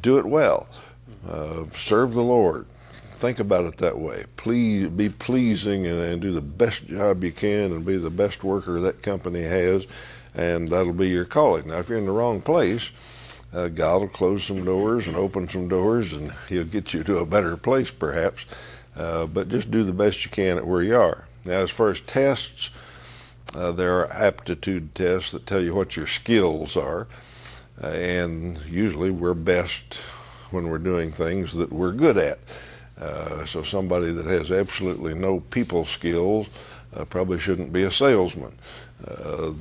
do 0.00 0.18
it 0.18 0.26
well. 0.26 0.68
Uh, 1.28 1.64
serve 1.70 2.12
the 2.12 2.22
Lord. 2.22 2.66
Think 2.90 3.38
about 3.38 3.64
it 3.64 3.76
that 3.78 3.98
way. 3.98 4.24
Please 4.36 4.88
be 4.88 5.08
pleasing 5.08 5.86
and, 5.86 6.00
and 6.00 6.20
do 6.20 6.32
the 6.32 6.40
best 6.42 6.86
job 6.86 7.22
you 7.22 7.32
can, 7.32 7.72
and 7.72 7.84
be 7.84 7.96
the 7.96 8.10
best 8.10 8.42
worker 8.42 8.80
that 8.80 9.02
company 9.02 9.42
has, 9.42 9.86
and 10.34 10.68
that'll 10.68 10.92
be 10.92 11.08
your 11.08 11.24
calling. 11.24 11.68
Now, 11.68 11.78
if 11.78 11.88
you're 11.88 11.98
in 11.98 12.06
the 12.06 12.12
wrong 12.12 12.42
place, 12.42 12.90
uh, 13.52 13.68
God 13.68 14.00
will 14.00 14.08
close 14.08 14.44
some 14.44 14.64
doors 14.64 15.06
and 15.06 15.16
open 15.16 15.48
some 15.48 15.68
doors, 15.68 16.12
and 16.12 16.32
He'll 16.48 16.64
get 16.64 16.94
you 16.94 17.04
to 17.04 17.18
a 17.18 17.26
better 17.26 17.56
place, 17.56 17.90
perhaps. 17.90 18.46
Uh, 18.96 19.26
but 19.26 19.48
just 19.48 19.70
do 19.70 19.82
the 19.84 19.92
best 19.92 20.24
you 20.24 20.30
can 20.30 20.58
at 20.58 20.66
where 20.66 20.82
you 20.82 20.96
are. 20.96 21.26
Now, 21.44 21.60
as 21.60 21.70
far 21.70 21.88
as 21.90 22.00
tests, 22.00 22.70
uh, 23.54 23.72
there 23.72 23.98
are 23.98 24.12
aptitude 24.12 24.94
tests 24.94 25.32
that 25.32 25.46
tell 25.46 25.62
you 25.62 25.74
what 25.74 25.96
your 25.96 26.06
skills 26.06 26.76
are, 26.76 27.08
uh, 27.82 27.88
and 27.88 28.58
usually 28.66 29.10
we're 29.10 29.34
best 29.34 29.94
when 30.50 30.68
we're 30.68 30.78
doing 30.78 31.10
things 31.10 31.52
that 31.54 31.72
we're 31.72 31.92
good 31.92 32.16
at. 32.16 32.38
Uh, 32.98 33.44
so 33.44 33.62
somebody 33.62 34.12
that 34.12 34.26
has 34.26 34.50
absolutely 34.50 35.14
no 35.14 35.40
people 35.40 35.84
skills 35.84 36.48
uh, 36.94 37.04
probably 37.04 37.38
shouldn't 37.38 37.72
be 37.72 37.82
a 37.82 37.90
salesman. 37.90 38.54
Uh, 39.06 39.52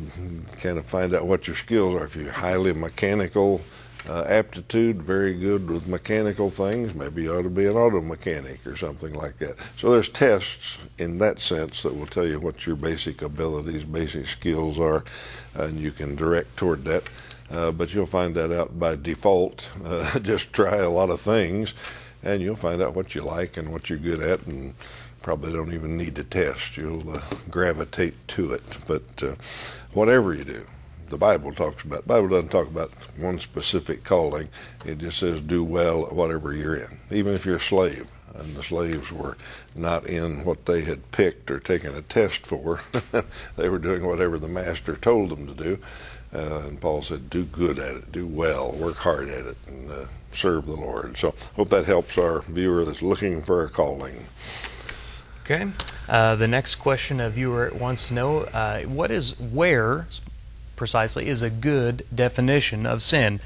kind 0.60 0.78
of 0.78 0.86
find 0.86 1.14
out 1.14 1.26
what 1.26 1.48
your 1.48 1.56
skills 1.56 1.96
are. 1.96 2.06
If 2.06 2.16
you're 2.16 2.32
highly 2.32 2.74
mechanical 2.74 3.62
uh, 4.08 4.24
aptitude, 4.28 5.02
very 5.02 5.34
good 5.34 5.70
with 5.70 5.88
mechanical 5.88 6.50
things, 6.50 6.94
maybe 6.94 7.24
you 7.24 7.34
ought 7.34 7.44
to 7.44 7.50
be 7.50 7.68
an 7.68 7.76
auto 7.76 8.02
mechanic 8.02 8.66
or 8.66 8.76
something 8.76 9.14
like 9.14 9.38
that. 9.38 9.56
So 9.76 9.92
there's 9.92 10.10
tests 10.10 10.80
in 10.98 11.20
that 11.20 11.40
sense 11.40 11.84
that 11.84 11.96
will 11.96 12.08
tell 12.08 12.26
you 12.26 12.40
what 12.40 12.66
your 12.66 12.76
basic 12.76 13.22
abilities, 13.22 13.86
basic 13.86 14.26
skills 14.26 14.80
are, 14.80 15.04
and 15.54 15.80
you 15.80 15.92
can 15.92 16.16
direct 16.16 16.58
toward 16.58 16.84
that. 16.86 17.04
Uh, 17.52 17.70
but 17.70 17.94
you'll 17.94 18.06
find 18.06 18.34
that 18.36 18.52
out 18.52 18.80
by 18.80 18.96
default. 18.96 19.70
Uh, 19.84 20.20
just 20.20 20.54
try 20.54 20.78
a 20.78 20.90
lot 20.90 21.10
of 21.10 21.20
things, 21.20 21.74
and 22.24 22.42
you'll 22.42 22.56
find 22.56 22.82
out 22.82 22.96
what 22.96 23.14
you 23.14 23.22
like 23.22 23.58
and 23.58 23.74
what 23.74 23.90
you're 23.90 24.00
good 24.00 24.22
at, 24.22 24.46
and 24.48 24.74
probably 25.22 25.52
don't 25.52 25.74
even 25.74 25.98
need 25.98 26.16
to 26.16 26.24
test. 26.24 26.78
You'll 26.78 27.18
uh, 27.18 27.22
gravitate 27.50 28.14
to 28.30 28.54
it. 28.54 28.78
But 28.88 29.24
uh, 29.24 29.36
whatever 29.94 30.34
you 30.34 30.44
do, 30.44 30.66
the 31.12 31.18
Bible 31.18 31.52
talks 31.52 31.84
about. 31.84 32.04
The 32.04 32.08
Bible 32.08 32.30
doesn't 32.30 32.50
talk 32.50 32.68
about 32.68 32.92
one 33.18 33.38
specific 33.38 34.04
calling. 34.04 34.50
It 34.86 34.98
just 34.98 35.20
says 35.20 35.42
do 35.42 35.64
well 35.64 36.06
whatever 36.06 36.54
you're 36.54 36.76
in, 36.76 37.00
even 37.12 37.36
if 37.36 37.46
you're 37.46 37.58
a 37.58 37.60
slave. 37.60 38.10
And 38.34 38.56
the 38.56 38.64
slaves 38.64 39.12
were 39.12 39.38
not 39.76 40.08
in 40.08 40.46
what 40.46 40.66
they 40.66 40.82
had 40.82 41.12
picked 41.12 41.52
or 41.52 41.60
taken 41.60 41.94
a 41.94 42.02
test 42.02 42.46
for. 42.46 42.80
they 43.58 43.68
were 43.68 43.78
doing 43.78 44.06
whatever 44.06 44.40
the 44.40 44.48
master 44.48 44.96
told 44.96 45.30
them 45.30 45.46
to 45.48 45.54
do. 45.54 45.80
Uh, 46.34 46.62
and 46.68 46.80
Paul 46.80 47.02
said, 47.02 47.30
do 47.30 47.44
good 47.44 47.78
at 47.78 47.98
it, 47.98 48.12
do 48.14 48.26
well, 48.26 48.72
work 48.72 48.96
hard 48.96 49.28
at 49.28 49.46
it, 49.46 49.58
and 49.68 49.92
uh, 49.92 50.06
serve 50.32 50.66
the 50.66 50.78
Lord. 50.78 51.18
So 51.18 51.36
hope 51.58 51.68
that 51.70 51.86
helps 51.86 52.18
our 52.18 52.42
viewer 52.44 52.86
that's 52.86 53.02
looking 53.02 53.42
for 53.42 53.66
a 53.66 53.70
calling. 53.70 54.16
Okay. 55.44 55.70
Uh, 56.08 56.36
the 56.36 56.48
next 56.48 56.76
question 56.76 57.20
a 57.20 57.30
viewer 57.30 57.70
wants 57.78 58.08
to 58.08 58.14
know 58.14 58.40
uh, 58.54 58.84
what 58.84 59.12
is 59.12 59.38
where 59.38 60.08
precisely 60.82 61.30
is 61.30 61.44
a 61.44 61.52
good 61.52 62.04
definition 62.12 62.88
of 62.88 63.04
sin? 63.04 63.40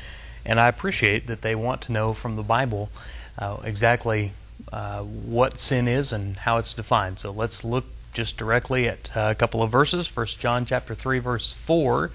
And 0.46 0.58
I 0.58 0.70
appreciate 0.70 1.28
that 1.28 1.42
they 1.42 1.54
want 1.54 1.82
to 1.82 1.92
know 1.92 2.14
from 2.14 2.38
the 2.38 2.44
Bible 2.44 2.90
uh, 3.38 3.58
exactly 3.66 4.32
uh, 4.72 5.02
what 5.02 5.60
sin 5.60 5.86
is 5.86 6.14
and 6.14 6.38
how 6.38 6.56
it's 6.56 6.74
defined. 6.74 7.20
So 7.20 7.32
let's 7.32 7.66
look 7.66 7.84
just 8.14 8.38
directly 8.38 8.88
at 8.88 9.12
uh, 9.18 9.28
a 9.32 9.36
couple 9.36 9.62
of 9.62 9.70
verses. 9.70 10.08
First 10.08 10.40
John 10.40 10.66
chapter 10.66 10.96
3 10.96 11.20
verse 11.20 11.52
4 11.52 12.10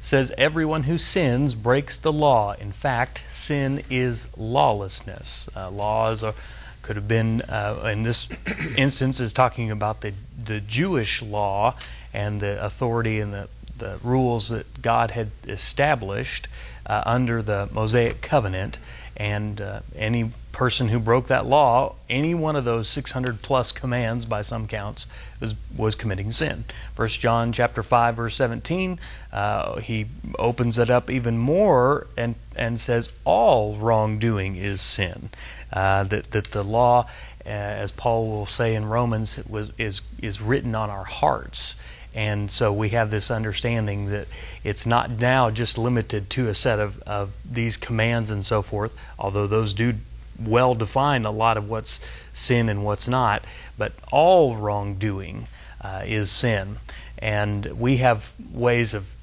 says 0.00 0.32
everyone 0.38 0.84
who 0.84 0.96
sins 0.96 1.54
breaks 1.54 1.98
the 1.98 2.10
law. 2.10 2.54
In 2.54 2.72
fact, 2.72 3.22
sin 3.28 3.82
is 3.90 4.34
lawlessness. 4.34 5.50
Uh, 5.54 5.70
laws 5.70 6.24
are 6.24 6.32
could 6.80 6.96
have 6.96 7.08
been 7.08 7.42
uh, 7.42 7.90
in 7.92 8.02
this 8.02 8.30
instance 8.78 9.20
is 9.20 9.34
talking 9.34 9.70
about 9.70 10.00
the 10.00 10.14
the 10.42 10.60
Jewish 10.60 11.20
law 11.20 11.74
and 12.14 12.40
the 12.40 12.64
authority 12.64 13.20
and 13.20 13.34
the, 13.34 13.48
the 13.78 13.98
rules 14.02 14.48
that 14.48 14.82
God 14.82 15.12
had 15.12 15.30
established 15.46 16.48
uh, 16.86 17.02
under 17.06 17.42
the 17.42 17.68
Mosaic 17.72 18.20
covenant. 18.20 18.78
And 19.16 19.60
uh, 19.60 19.80
any 19.94 20.30
person 20.54 20.88
who 20.88 20.98
broke 20.98 21.26
that 21.26 21.46
law, 21.46 21.94
any 22.08 22.34
one 22.34 22.56
of 22.56 22.64
those 22.64 22.88
600 22.88 23.42
plus 23.42 23.72
commands 23.72 24.24
by 24.24 24.40
some 24.40 24.66
counts, 24.66 25.06
was, 25.40 25.54
was 25.76 25.94
committing 25.94 26.30
sin. 26.30 26.64
First 26.94 27.20
John 27.20 27.52
chapter 27.52 27.82
5 27.82 28.16
verse 28.16 28.36
17, 28.36 28.98
uh, 29.32 29.80
he 29.80 30.06
opens 30.38 30.78
it 30.78 30.90
up 30.90 31.10
even 31.10 31.38
more 31.38 32.06
and, 32.16 32.36
and 32.56 32.78
says 32.78 33.12
all 33.24 33.76
wrongdoing 33.76 34.56
is 34.56 34.80
sin. 34.80 35.30
Uh, 35.72 36.04
that, 36.04 36.30
that 36.30 36.52
the 36.52 36.62
law, 36.62 37.06
uh, 37.44 37.48
as 37.48 37.90
Paul 37.90 38.28
will 38.28 38.46
say 38.46 38.74
in 38.74 38.86
Romans, 38.86 39.44
was, 39.48 39.72
is, 39.76 40.02
is 40.22 40.40
written 40.40 40.74
on 40.74 40.88
our 40.88 41.04
hearts. 41.04 41.74
And 42.14 42.50
so 42.50 42.72
we 42.72 42.90
have 42.90 43.10
this 43.10 43.30
understanding 43.30 44.10
that 44.10 44.28
it's 44.62 44.86
not 44.86 45.10
now 45.10 45.50
just 45.50 45.76
limited 45.76 46.30
to 46.30 46.48
a 46.48 46.54
set 46.54 46.78
of, 46.78 47.02
of 47.02 47.32
these 47.44 47.76
commands 47.76 48.30
and 48.30 48.44
so 48.44 48.62
forth, 48.62 48.96
although 49.18 49.48
those 49.48 49.74
do 49.74 49.94
well 50.38 50.74
define 50.74 51.24
a 51.24 51.30
lot 51.30 51.56
of 51.56 51.68
what's 51.68 52.00
sin 52.32 52.68
and 52.68 52.84
what's 52.84 53.08
not, 53.08 53.44
but 53.76 53.92
all 54.12 54.56
wrongdoing 54.56 55.48
uh, 55.80 56.02
is 56.04 56.30
sin. 56.30 56.76
And 57.18 57.78
we 57.78 57.98
have 57.98 58.32
ways 58.52 58.94
of 58.94 59.13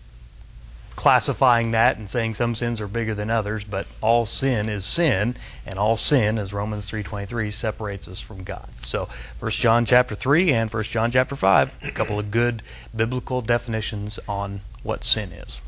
classifying 0.95 1.71
that 1.71 1.97
and 1.97 2.09
saying 2.09 2.35
some 2.35 2.55
sins 2.55 2.81
are 2.81 2.87
bigger 2.87 3.13
than 3.15 3.29
others, 3.29 3.63
but 3.63 3.87
all 4.01 4.25
sin 4.25 4.69
is 4.69 4.85
sin, 4.85 5.35
and 5.65 5.79
all 5.79 5.97
sin, 5.97 6.37
as 6.37 6.53
Romans 6.53 6.89
3.23, 6.89 7.51
separates 7.51 8.07
us 8.07 8.19
from 8.19 8.43
God. 8.43 8.69
So 8.83 9.09
1 9.39 9.51
John 9.51 9.85
chapter 9.85 10.15
3 10.15 10.51
and 10.51 10.71
1 10.71 10.83
John 10.83 11.11
chapter 11.11 11.35
5, 11.35 11.77
a 11.83 11.91
couple 11.91 12.19
of 12.19 12.31
good 12.31 12.61
biblical 12.95 13.41
definitions 13.41 14.19
on 14.27 14.61
what 14.83 15.03
sin 15.03 15.31
is. 15.31 15.61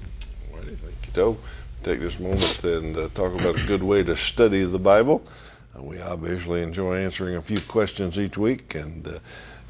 Thank 0.52 0.68
you, 1.08 1.14
Joe. 1.14 1.38
Take 1.84 2.00
this 2.00 2.20
moment 2.20 2.64
and 2.64 2.96
uh, 2.96 3.10
talk 3.14 3.34
about 3.34 3.60
a 3.60 3.66
good 3.66 3.84
way 3.84 4.04
to 4.04 4.16
study 4.16 4.64
the 4.64 4.80
Bible. 4.80 5.22
Uh, 5.78 5.84
we 5.84 6.00
obviously 6.00 6.62
enjoy 6.62 6.96
answering 6.96 7.36
a 7.36 7.42
few 7.42 7.60
questions 7.60 8.18
each 8.18 8.38
week, 8.38 8.74
and 8.76 9.08
uh, 9.08 9.20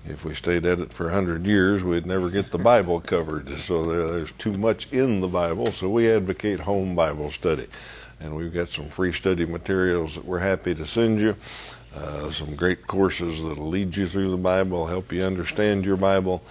if 0.06 0.26
we 0.26 0.34
stayed 0.34 0.66
at 0.66 0.80
it 0.80 0.92
for 0.92 1.06
100 1.06 1.46
years, 1.46 1.84
we'd 1.84 2.06
never 2.06 2.30
get 2.30 2.52
the 2.52 2.58
Bible 2.58 3.00
covered. 3.00 3.50
So 3.58 3.86
there, 3.86 4.06
there's 4.06 4.32
too 4.34 4.58
much 4.58 4.92
in 4.92 5.22
the 5.22 5.28
Bible, 5.28 5.68
so 5.68 5.90
we 5.90 6.10
advocate 6.10 6.60
home 6.60 6.96
Bible 6.96 7.32
study. 7.32 7.68
And 8.20 8.36
we've 8.36 8.54
got 8.54 8.70
some 8.70 8.86
free 8.86 9.12
study 9.12 9.46
materials 9.46 10.16
that 10.16 10.26
we're 10.26 10.40
happy 10.40 10.76
to 10.76 10.86
send 10.86 11.20
you. 11.20 11.36
Uh, 11.96 12.32
some 12.32 12.56
great 12.56 12.88
courses 12.88 13.44
that'll 13.44 13.68
lead 13.68 13.96
you 13.96 14.06
through 14.06 14.32
the 14.32 14.38
Bible, 14.38 14.88
help 14.88 15.12
you 15.12 15.24
understand 15.24 15.86
your 15.86 15.98
Bible, 15.98 16.42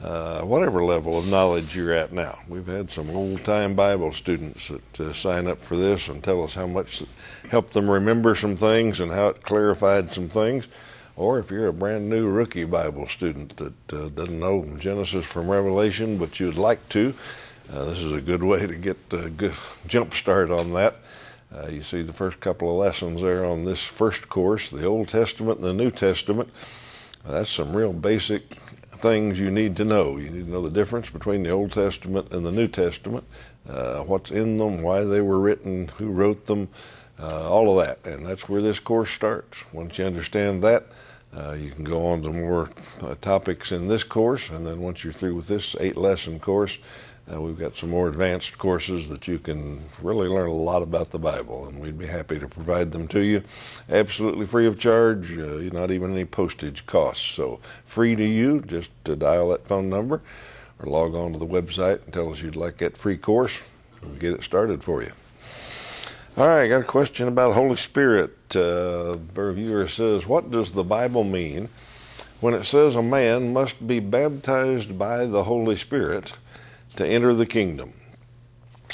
uh, 0.00 0.42
whatever 0.42 0.84
level 0.84 1.18
of 1.18 1.28
knowledge 1.28 1.76
you're 1.76 1.92
at 1.92 2.12
now. 2.12 2.38
We've 2.48 2.66
had 2.66 2.90
some 2.90 3.10
old 3.10 3.44
time 3.44 3.74
Bible 3.74 4.12
students 4.12 4.68
that 4.68 5.00
uh, 5.00 5.12
sign 5.12 5.48
up 5.48 5.60
for 5.60 5.76
this 5.76 6.08
and 6.08 6.22
tell 6.22 6.42
us 6.44 6.54
how 6.54 6.66
much 6.66 7.02
helped 7.50 7.72
them 7.72 7.90
remember 7.90 8.34
some 8.34 8.56
things 8.56 9.00
and 9.00 9.10
how 9.10 9.28
it 9.28 9.42
clarified 9.42 10.12
some 10.12 10.28
things. 10.28 10.68
Or 11.16 11.38
if 11.38 11.50
you're 11.50 11.68
a 11.68 11.72
brand 11.72 12.08
new 12.08 12.28
rookie 12.28 12.64
Bible 12.64 13.06
student 13.06 13.56
that 13.58 13.92
uh, 13.92 14.08
doesn't 14.08 14.40
know 14.40 14.66
Genesis 14.78 15.26
from 15.26 15.50
Revelation, 15.50 16.16
but 16.16 16.40
you'd 16.40 16.56
like 16.56 16.88
to, 16.90 17.14
uh, 17.72 17.84
this 17.84 18.00
is 18.00 18.12
a 18.12 18.20
good 18.20 18.42
way 18.42 18.66
to 18.66 18.74
get 18.74 18.96
a 19.12 19.28
good 19.28 19.54
jump 19.86 20.14
start 20.14 20.50
on 20.50 20.72
that. 20.72 20.96
Uh, 21.54 21.68
you 21.68 21.82
see 21.82 22.00
the 22.00 22.14
first 22.14 22.40
couple 22.40 22.70
of 22.70 22.76
lessons 22.76 23.20
there 23.20 23.44
on 23.44 23.64
this 23.64 23.84
first 23.84 24.28
course, 24.30 24.70
the 24.70 24.86
Old 24.86 25.08
Testament 25.08 25.58
and 25.58 25.66
the 25.66 25.74
New 25.74 25.90
Testament. 25.90 26.48
that's 27.26 27.50
some 27.50 27.76
real 27.76 27.92
basic 27.92 28.54
things 29.02 29.38
you 29.38 29.50
need 29.50 29.76
to 29.76 29.84
know. 29.84 30.16
You 30.16 30.30
need 30.30 30.46
to 30.46 30.50
know 30.50 30.62
the 30.62 30.70
difference 30.70 31.10
between 31.10 31.42
the 31.42 31.50
Old 31.50 31.72
Testament 31.72 32.32
and 32.32 32.46
the 32.46 32.52
New 32.52 32.68
Testament, 32.68 33.24
uh, 33.68 34.00
what's 34.00 34.30
in 34.30 34.56
them, 34.56 34.80
why 34.80 35.04
they 35.04 35.20
were 35.20 35.40
written, 35.40 35.88
who 35.98 36.10
wrote 36.10 36.46
them, 36.46 36.68
uh, 37.20 37.50
all 37.50 37.78
of 37.78 37.86
that. 37.86 38.10
And 38.10 38.24
that's 38.24 38.48
where 38.48 38.62
this 38.62 38.78
course 38.78 39.10
starts. 39.10 39.64
Once 39.72 39.98
you 39.98 40.06
understand 40.06 40.62
that, 40.62 40.84
uh, 41.36 41.52
you 41.52 41.70
can 41.70 41.84
go 41.84 42.06
on 42.06 42.22
to 42.22 42.30
more 42.30 42.70
uh, 43.00 43.14
topics 43.20 43.72
in 43.72 43.88
this 43.88 44.04
course, 44.04 44.50
and 44.50 44.66
then 44.66 44.80
once 44.80 45.02
you're 45.02 45.12
through 45.12 45.34
with 45.34 45.48
this 45.48 45.74
eight 45.80 45.96
lesson 45.96 46.38
course, 46.38 46.78
uh, 47.32 47.40
we've 47.40 47.58
got 47.58 47.76
some 47.76 47.88
more 47.88 48.08
advanced 48.08 48.58
courses 48.58 49.08
that 49.08 49.28
you 49.28 49.38
can 49.38 49.80
really 50.02 50.28
learn 50.28 50.48
a 50.48 50.52
lot 50.52 50.82
about 50.82 51.10
the 51.10 51.18
Bible, 51.18 51.66
and 51.66 51.80
we'd 51.80 51.98
be 51.98 52.06
happy 52.06 52.38
to 52.38 52.48
provide 52.48 52.92
them 52.92 53.06
to 53.08 53.20
you 53.20 53.42
absolutely 53.88 54.44
free 54.44 54.66
of 54.66 54.78
charge, 54.78 55.38
uh, 55.38 55.60
not 55.72 55.90
even 55.90 56.12
any 56.12 56.24
postage 56.24 56.84
costs. 56.84 57.24
So, 57.24 57.60
free 57.84 58.16
to 58.16 58.24
you, 58.24 58.60
just 58.60 58.90
to 59.04 59.16
dial 59.16 59.50
that 59.50 59.66
phone 59.66 59.88
number 59.88 60.20
or 60.80 60.90
log 60.90 61.14
on 61.14 61.32
to 61.32 61.38
the 61.38 61.46
website 61.46 62.04
and 62.04 62.12
tell 62.12 62.30
us 62.30 62.42
you'd 62.42 62.56
like 62.56 62.78
that 62.78 62.96
free 62.96 63.16
course. 63.16 63.62
We'll 64.02 64.16
get 64.16 64.34
it 64.34 64.42
started 64.42 64.82
for 64.82 65.02
you. 65.02 65.12
All 66.34 66.46
right, 66.46 66.62
I 66.62 66.68
got 66.68 66.80
a 66.80 66.84
question 66.84 67.28
about 67.28 67.52
Holy 67.52 67.76
Spirit. 67.76 68.34
Uh, 68.56 69.18
a 69.36 69.52
viewer 69.52 69.86
says, 69.86 70.26
What 70.26 70.50
does 70.50 70.70
the 70.70 70.82
Bible 70.82 71.24
mean 71.24 71.68
when 72.40 72.54
it 72.54 72.64
says 72.64 72.96
a 72.96 73.02
man 73.02 73.52
must 73.52 73.86
be 73.86 74.00
baptized 74.00 74.98
by 74.98 75.26
the 75.26 75.44
Holy 75.44 75.76
Spirit 75.76 76.32
to 76.96 77.06
enter 77.06 77.34
the 77.34 77.44
kingdom? 77.44 77.92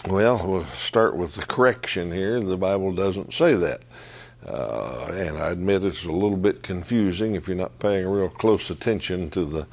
Well, 0.09 0.43
we'll 0.45 0.65
start 0.65 1.17
with 1.17 1.35
the 1.35 1.47
correction 1.47 2.11
here. 2.11 2.41
The 2.41 2.57
Bible 2.57 2.93
doesn't 2.93 3.33
say 3.33 3.55
that. 3.55 3.83
Uh, 4.45 5.13
and 5.13 5.39
I 5.39 5.51
admit 5.51 5.85
it's 5.85 6.07
a 6.07 6.11
little 6.11 6.37
bit 6.37 6.65
confusing 6.65 7.37
if 7.37 7.47
you're 7.47 7.57
not 7.57 7.79
paying 7.79 8.09
real 8.09 8.31
close 8.31 8.69
attention 8.69 9.31
to 9.31 9.45
the 9.45 9.67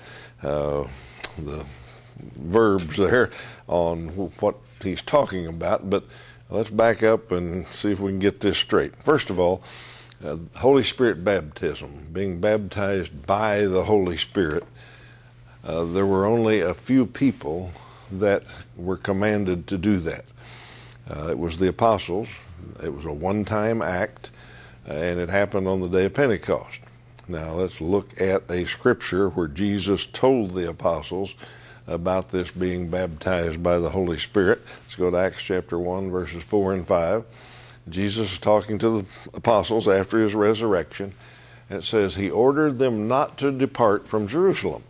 uh, 0.44 0.88
the 1.40 1.66
verbs 2.36 2.98
there 2.98 3.32
on 3.68 4.10
what 4.40 4.56
he's 4.84 5.02
talking 5.02 5.48
about. 5.48 5.90
But 5.90 6.04
Let's 6.48 6.70
back 6.70 7.02
up 7.02 7.32
and 7.32 7.66
see 7.68 7.92
if 7.92 8.00
we 8.00 8.12
can 8.12 8.20
get 8.20 8.40
this 8.40 8.60
straight. 8.60 8.96
First 8.98 9.32
of 9.32 9.40
all, 9.40 9.64
uh, 10.24 10.38
Holy 10.58 10.84
Spirit 10.84 11.24
baptism, 11.24 12.10
being 12.14 12.40
baptized 12.40 13.26
by 13.26 13.66
the 13.66 13.86
Holy 13.86 14.16
Spirit, 14.16 14.64
uh, 15.64 15.86
there 15.86 16.06
were 16.06 16.24
only 16.24 16.62
a 16.62 16.76
few 16.76 17.08
people 17.08 17.72
that 18.12 18.44
were 18.78 18.96
commanded 18.96 19.66
to 19.68 19.78
do 19.80 19.98
that. 19.98 20.26
Uh, 21.10 21.30
it 21.32 21.40
was 21.40 21.58
the 21.58 21.68
apostles. 21.68 22.30
It 22.84 22.94
was 22.94 23.06
a 23.06 23.12
one 23.12 23.44
time 23.44 23.82
act, 23.82 24.30
and 24.86 25.20
it 25.20 25.30
happened 25.30 25.68
on 25.68 25.82
the 25.82 25.90
day 25.90 26.06
of 26.06 26.14
Pentecost. 26.14 26.82
Now, 27.28 27.54
let's 27.54 27.82
look 27.82 28.22
at 28.22 28.44
a 28.52 28.68
scripture 28.68 29.30
where 29.30 29.48
Jesus 29.48 30.06
told 30.06 30.52
the 30.52 30.70
apostles 30.70 31.34
about 31.88 32.30
this 32.30 32.52
being 32.52 32.90
baptized 32.90 33.62
by 33.62 33.80
the 33.80 33.90
Holy 33.90 34.18
Spirit. 34.18 34.62
Let's 34.84 34.96
go 34.96 35.12
to 35.12 35.18
Acts 35.18 35.44
chapter 35.44 35.78
1, 35.78 36.12
verses 36.12 36.44
4 36.44 36.74
and 36.74 36.88
5. 36.88 37.26
Jesus 37.88 38.34
is 38.34 38.40
talking 38.40 38.78
to 38.80 39.02
the 39.02 39.06
apostles 39.34 39.88
after 39.88 40.20
his 40.20 40.34
resurrection, 40.34 41.14
and 41.70 41.80
it 41.80 41.84
says, 41.84 42.16
He 42.16 42.30
ordered 42.30 42.80
them 42.80 43.08
not 43.08 43.38
to 43.40 43.52
depart 43.52 44.08
from 44.08 44.28
Jerusalem, 44.28 44.84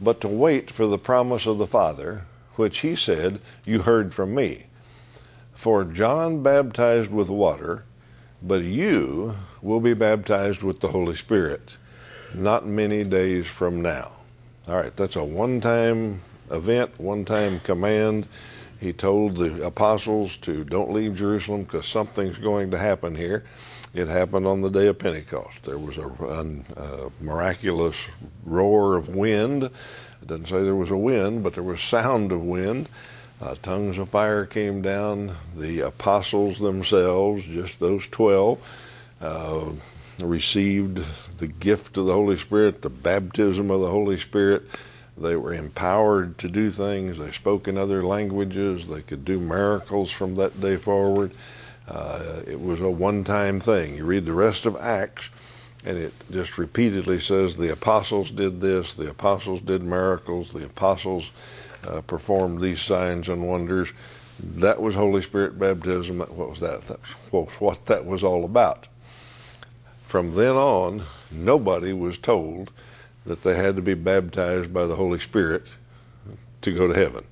but 0.00 0.20
to 0.20 0.28
wait 0.28 0.70
for 0.70 0.86
the 0.86 0.98
promise 0.98 1.46
of 1.46 1.58
the 1.58 1.66
Father, 1.66 2.24
which 2.54 2.78
he 2.78 2.94
said, 2.94 3.40
You 3.64 3.80
heard 3.80 4.14
from 4.14 4.34
me. 4.34 4.66
For 5.54 5.84
John 5.84 6.42
baptized 6.42 7.10
with 7.10 7.28
water, 7.28 7.84
but 8.42 8.62
you 8.62 9.34
will 9.60 9.80
be 9.80 9.94
baptized 9.94 10.62
with 10.62 10.80
the 10.80 10.88
Holy 10.88 11.16
Spirit 11.16 11.76
not 12.34 12.66
many 12.66 13.04
days 13.04 13.46
from 13.46 13.80
now. 13.80 14.12
All 14.70 14.76
right, 14.76 14.94
that's 14.94 15.16
a 15.16 15.24
one 15.24 15.60
time 15.60 16.22
event, 16.48 17.00
one 17.00 17.24
time 17.24 17.58
command. 17.58 18.28
He 18.78 18.92
told 18.92 19.36
the 19.36 19.66
apostles 19.66 20.36
to 20.38 20.62
don't 20.62 20.92
leave 20.92 21.16
Jerusalem 21.16 21.64
because 21.64 21.88
something's 21.88 22.38
going 22.38 22.70
to 22.70 22.78
happen 22.78 23.16
here. 23.16 23.42
It 23.94 24.06
happened 24.06 24.46
on 24.46 24.60
the 24.60 24.70
day 24.70 24.86
of 24.86 25.00
Pentecost. 25.00 25.64
There 25.64 25.76
was 25.76 25.98
a, 25.98 26.06
a, 26.06 26.80
a 26.80 27.10
miraculous 27.20 28.06
roar 28.44 28.96
of 28.96 29.08
wind. 29.08 29.64
It 29.64 30.26
doesn't 30.28 30.46
say 30.46 30.62
there 30.62 30.76
was 30.76 30.92
a 30.92 30.96
wind, 30.96 31.42
but 31.42 31.54
there 31.54 31.64
was 31.64 31.80
sound 31.80 32.30
of 32.30 32.40
wind. 32.40 32.88
Uh, 33.42 33.56
tongues 33.62 33.98
of 33.98 34.10
fire 34.10 34.46
came 34.46 34.82
down. 34.82 35.34
The 35.56 35.80
apostles 35.80 36.60
themselves, 36.60 37.44
just 37.44 37.80
those 37.80 38.06
12, 38.06 38.86
uh, 39.20 39.70
received 40.22 40.96
the 41.38 41.46
gift 41.46 41.96
of 41.96 42.06
the 42.06 42.12
Holy 42.12 42.36
Spirit, 42.36 42.82
the 42.82 42.90
baptism 42.90 43.70
of 43.70 43.80
the 43.80 43.90
Holy 43.90 44.16
Spirit. 44.16 44.62
They 45.16 45.36
were 45.36 45.52
empowered 45.52 46.38
to 46.38 46.48
do 46.48 46.70
things. 46.70 47.18
They 47.18 47.30
spoke 47.30 47.68
in 47.68 47.76
other 47.76 48.02
languages. 48.02 48.86
They 48.86 49.02
could 49.02 49.24
do 49.24 49.38
miracles 49.38 50.10
from 50.10 50.36
that 50.36 50.60
day 50.60 50.76
forward. 50.76 51.32
Uh, 51.86 52.42
it 52.46 52.60
was 52.60 52.80
a 52.80 52.88
one 52.88 53.24
time 53.24 53.60
thing. 53.60 53.96
You 53.96 54.04
read 54.04 54.24
the 54.24 54.32
rest 54.32 54.64
of 54.64 54.76
Acts, 54.76 55.28
and 55.84 55.98
it 55.98 56.12
just 56.30 56.56
repeatedly 56.56 57.18
says 57.18 57.56
the 57.56 57.72
apostles 57.72 58.30
did 58.30 58.60
this, 58.60 58.94
the 58.94 59.10
apostles 59.10 59.60
did 59.60 59.82
miracles, 59.82 60.52
the 60.52 60.64
apostles 60.64 61.32
uh, 61.86 62.00
performed 62.02 62.60
these 62.60 62.80
signs 62.80 63.28
and 63.28 63.46
wonders. 63.46 63.92
That 64.42 64.80
was 64.80 64.94
Holy 64.94 65.20
Spirit 65.20 65.58
baptism. 65.58 66.20
What 66.20 66.50
was 66.50 66.60
that? 66.60 66.82
That's 66.82 67.10
what 67.32 67.86
that 67.86 68.06
was 68.06 68.24
all 68.24 68.44
about. 68.44 68.86
From 70.10 70.34
then 70.34 70.56
on, 70.56 71.04
nobody 71.30 71.92
was 71.92 72.18
told 72.18 72.72
that 73.24 73.44
they 73.44 73.54
had 73.54 73.76
to 73.76 73.82
be 73.82 73.94
baptized 73.94 74.74
by 74.74 74.84
the 74.88 74.96
Holy 74.96 75.20
Spirit 75.20 75.70
to 76.62 76.72
go 76.72 76.88
to 76.88 76.94
heaven, 76.94 77.22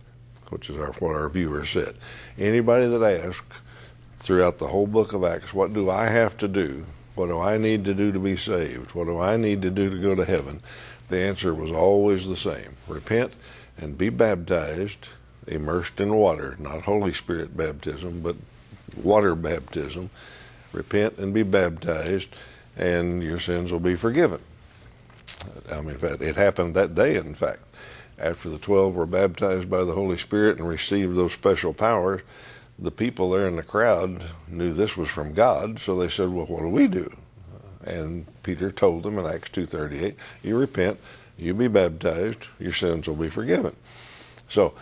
which 0.51 0.71
is 0.71 0.77
our, 0.77 0.93
what 0.93 1.17
our 1.17 1.29
viewer 1.29 1.65
said. 1.65 1.97
Anybody 2.39 2.87
that 2.87 3.03
asked 3.03 3.51
throughout 4.19 4.59
the 4.59 4.69
whole 4.69 4.87
book 4.87 5.13
of 5.13 5.25
Acts, 5.25 5.53
what 5.53 5.75
do 5.75 5.91
I 5.91 6.07
have 6.07 6.37
to 6.37 6.47
do? 6.47 6.87
What 7.17 7.27
do 7.27 7.41
I 7.41 7.59
need 7.59 7.85
to 7.87 7.95
do 7.95 8.13
to 8.13 8.21
be 8.21 8.37
saved? 8.37 8.95
What 8.95 9.07
do 9.07 9.19
I 9.19 9.37
need 9.37 9.61
to 9.63 9.71
do 9.71 9.91
to 9.91 9.99
go 9.99 10.15
to 10.15 10.25
heaven? 10.25 10.63
The 11.09 11.19
answer 11.19 11.53
was 11.53 11.73
always 11.73 12.29
the 12.29 12.37
same 12.37 12.77
repent 12.87 13.35
and 13.77 13.99
be 13.99 14.09
baptized, 14.09 15.09
immersed 15.49 16.01
in 16.01 16.15
water, 16.15 16.55
not 16.61 16.83
Holy 16.83 17.13
Spirit 17.13 17.57
baptism, 17.57 18.21
but 18.21 18.37
water 18.97 19.35
baptism. 19.35 20.11
Repent 20.73 21.19
and 21.19 21.35
be 21.35 21.43
baptized, 21.43 22.29
and 22.79 23.23
your 23.23 23.41
sins 23.41 23.73
will 23.73 23.81
be 23.81 23.97
forgiven. 23.97 24.41
I 25.71 25.81
mean, 25.81 25.99
it 26.01 26.37
happened 26.37 26.75
that 26.75 26.95
day, 26.95 27.17
in 27.17 27.35
fact. 27.35 27.61
After 28.19 28.49
the 28.49 28.59
12 28.59 28.95
were 28.95 29.07
baptized 29.07 29.69
by 29.69 29.85
the 29.85 29.93
Holy 29.93 30.17
Spirit 30.17 30.59
and 30.59 30.69
received 30.69 31.17
those 31.17 31.33
special 31.33 31.75
powers, 31.75 32.23
the 32.79 32.91
people 32.91 33.31
there 33.31 33.47
in 33.47 33.57
the 33.57 33.63
crowd 33.63 34.23
knew 34.49 34.73
this 34.73 34.97
was 34.97 35.09
from 35.09 35.35
God, 35.35 35.79
so 35.79 35.97
they 35.97 36.09
said, 36.09 36.31
"Well, 36.31 36.47
what 36.47 36.63
do 36.63 36.69
we 36.69 36.87
do?" 36.87 37.17
And 37.85 38.27
Peter 38.43 38.71
told 38.71 39.03
them 39.03 39.19
in 39.19 39.27
Acts 39.27 39.51
2:38, 39.51 40.17
"You 40.43 40.57
repent, 40.57 40.99
you 41.37 41.55
be 41.55 41.69
baptized, 41.69 42.49
your 42.59 42.73
sins 42.73 43.09
will 43.09 43.17
be 43.17 43.29
forgiven." 43.29 43.77
So 44.49 44.75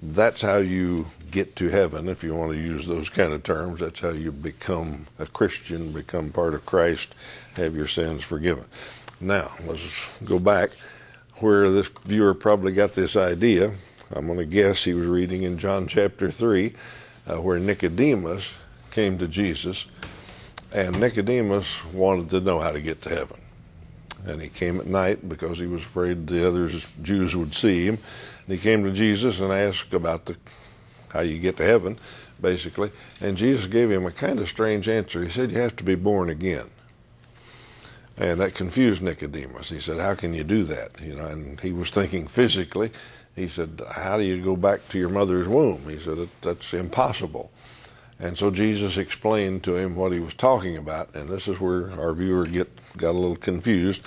that's 0.00 0.42
how 0.42 0.58
you 0.58 1.06
get 1.30 1.56
to 1.56 1.68
heaven, 1.68 2.08
if 2.08 2.22
you 2.22 2.34
want 2.34 2.52
to 2.52 2.58
use 2.58 2.86
those 2.86 3.08
kind 3.08 3.32
of 3.32 3.42
terms. 3.42 3.80
That's 3.80 4.00
how 4.00 4.10
you 4.10 4.32
become 4.32 5.06
a 5.18 5.26
Christian, 5.26 5.92
become 5.92 6.30
part 6.30 6.54
of 6.54 6.66
Christ, 6.66 7.14
have 7.54 7.74
your 7.74 7.86
sins 7.86 8.24
forgiven. 8.24 8.64
Now, 9.20 9.50
let's 9.66 10.18
go 10.20 10.38
back 10.38 10.70
where 11.36 11.70
this 11.70 11.88
viewer 11.88 12.34
probably 12.34 12.72
got 12.72 12.94
this 12.94 13.16
idea. 13.16 13.72
I'm 14.14 14.26
going 14.26 14.38
to 14.38 14.44
guess 14.44 14.84
he 14.84 14.94
was 14.94 15.06
reading 15.06 15.42
in 15.42 15.58
John 15.58 15.86
chapter 15.86 16.30
3, 16.30 16.74
uh, 17.26 17.40
where 17.40 17.58
Nicodemus 17.58 18.52
came 18.90 19.18
to 19.18 19.28
Jesus, 19.28 19.86
and 20.72 20.98
Nicodemus 20.98 21.84
wanted 21.86 22.30
to 22.30 22.40
know 22.40 22.58
how 22.60 22.72
to 22.72 22.80
get 22.80 23.02
to 23.02 23.08
heaven. 23.10 23.40
And 24.26 24.42
he 24.42 24.48
came 24.48 24.80
at 24.80 24.86
night 24.86 25.28
because 25.28 25.58
he 25.58 25.66
was 25.66 25.82
afraid 25.82 26.26
the 26.26 26.46
other 26.46 26.68
Jews 27.02 27.36
would 27.36 27.54
see 27.54 27.86
him. 27.86 27.98
And 28.46 28.56
he 28.56 28.58
came 28.58 28.84
to 28.84 28.92
Jesus 28.92 29.40
and 29.40 29.52
asked 29.52 29.94
about 29.94 30.26
the 30.26 30.36
how 31.12 31.20
you 31.20 31.38
get 31.38 31.56
to 31.58 31.64
heaven, 31.64 31.98
basically. 32.40 32.90
And 33.20 33.36
Jesus 33.36 33.66
gave 33.66 33.90
him 33.90 34.06
a 34.06 34.10
kind 34.10 34.38
of 34.38 34.48
strange 34.48 34.88
answer. 34.88 35.22
He 35.22 35.30
said, 35.30 35.52
You 35.52 35.58
have 35.58 35.76
to 35.76 35.84
be 35.84 35.94
born 35.94 36.30
again. 36.30 36.70
And 38.16 38.40
that 38.40 38.54
confused 38.54 39.02
Nicodemus. 39.02 39.70
He 39.70 39.80
said, 39.80 39.98
How 39.98 40.14
can 40.14 40.34
you 40.34 40.44
do 40.44 40.62
that? 40.64 41.00
You 41.02 41.14
know, 41.14 41.26
and 41.26 41.60
he 41.60 41.72
was 41.72 41.90
thinking 41.90 42.26
physically. 42.26 42.90
He 43.34 43.48
said, 43.48 43.80
How 43.90 44.18
do 44.18 44.24
you 44.24 44.42
go 44.42 44.56
back 44.56 44.88
to 44.90 44.98
your 44.98 45.08
mother's 45.08 45.48
womb? 45.48 45.88
He 45.88 45.98
said, 45.98 46.28
That's 46.42 46.74
impossible. 46.74 47.50
And 48.18 48.36
so 48.36 48.50
Jesus 48.50 48.98
explained 48.98 49.64
to 49.64 49.76
him 49.76 49.96
what 49.96 50.12
he 50.12 50.20
was 50.20 50.34
talking 50.34 50.76
about, 50.76 51.14
and 51.14 51.28
this 51.28 51.48
is 51.48 51.58
where 51.58 51.90
our 51.92 52.12
viewer 52.12 52.44
get 52.44 52.68
got 52.98 53.12
a 53.12 53.18
little 53.18 53.36
confused. 53.36 54.02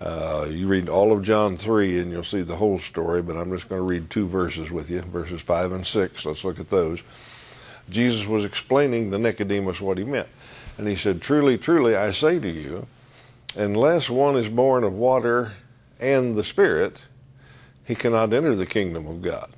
Uh, 0.00 0.46
you 0.50 0.66
read 0.66 0.88
all 0.88 1.12
of 1.12 1.22
John 1.22 1.56
3 1.56 2.00
and 2.00 2.10
you'll 2.10 2.22
see 2.22 2.42
the 2.42 2.56
whole 2.56 2.78
story, 2.78 3.22
but 3.22 3.36
I'm 3.36 3.50
just 3.50 3.68
going 3.68 3.80
to 3.80 3.86
read 3.86 4.10
two 4.10 4.26
verses 4.26 4.70
with 4.70 4.90
you, 4.90 5.00
verses 5.00 5.40
5 5.40 5.72
and 5.72 5.86
6. 5.86 6.26
Let's 6.26 6.44
look 6.44 6.60
at 6.60 6.68
those. 6.68 7.02
Jesus 7.88 8.26
was 8.26 8.44
explaining 8.44 9.10
to 9.10 9.18
Nicodemus 9.18 9.80
what 9.80 9.98
he 9.98 10.04
meant. 10.04 10.28
And 10.76 10.86
he 10.86 10.96
said, 10.96 11.22
Truly, 11.22 11.56
truly, 11.56 11.96
I 11.96 12.10
say 12.10 12.38
to 12.38 12.48
you, 12.48 12.86
unless 13.56 14.10
one 14.10 14.36
is 14.36 14.48
born 14.48 14.84
of 14.84 14.92
water 14.92 15.54
and 15.98 16.34
the 16.34 16.44
Spirit, 16.44 17.06
he 17.84 17.94
cannot 17.94 18.34
enter 18.34 18.54
the 18.54 18.66
kingdom 18.66 19.06
of 19.06 19.22
God. 19.22 19.50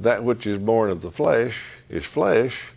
That 0.00 0.24
which 0.24 0.46
is 0.46 0.58
born 0.58 0.90
of 0.90 1.02
the 1.02 1.12
flesh 1.12 1.64
is 1.88 2.04
flesh, 2.04 2.72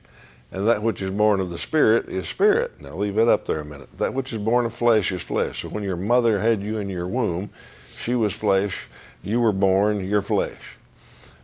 and 0.52 0.68
that 0.68 0.82
which 0.82 1.02
is 1.02 1.12
born 1.12 1.40
of 1.40 1.50
the 1.50 1.58
Spirit 1.58 2.08
is 2.08 2.28
spirit. 2.28 2.80
Now 2.82 2.96
leave 2.96 3.18
it 3.18 3.28
up 3.28 3.46
there 3.46 3.60
a 3.60 3.66
minute. 3.66 3.98
That 3.98 4.14
which 4.14 4.32
is 4.32 4.40
born 4.40 4.66
of 4.66 4.74
flesh 4.74 5.12
is 5.12 5.22
flesh. 5.22 5.62
So 5.62 5.70
when 5.70 5.84
your 5.84 5.98
mother 5.98 6.40
had 6.40 6.62
you 6.62 6.78
in 6.78 6.90
your 6.90 7.08
womb, 7.08 7.50
she 7.90 8.16
was 8.16 8.34
flesh, 8.34 8.88
you 9.24 9.42
were 9.42 9.52
born, 9.52 10.08
you're 10.08 10.22
flesh. 10.22 10.78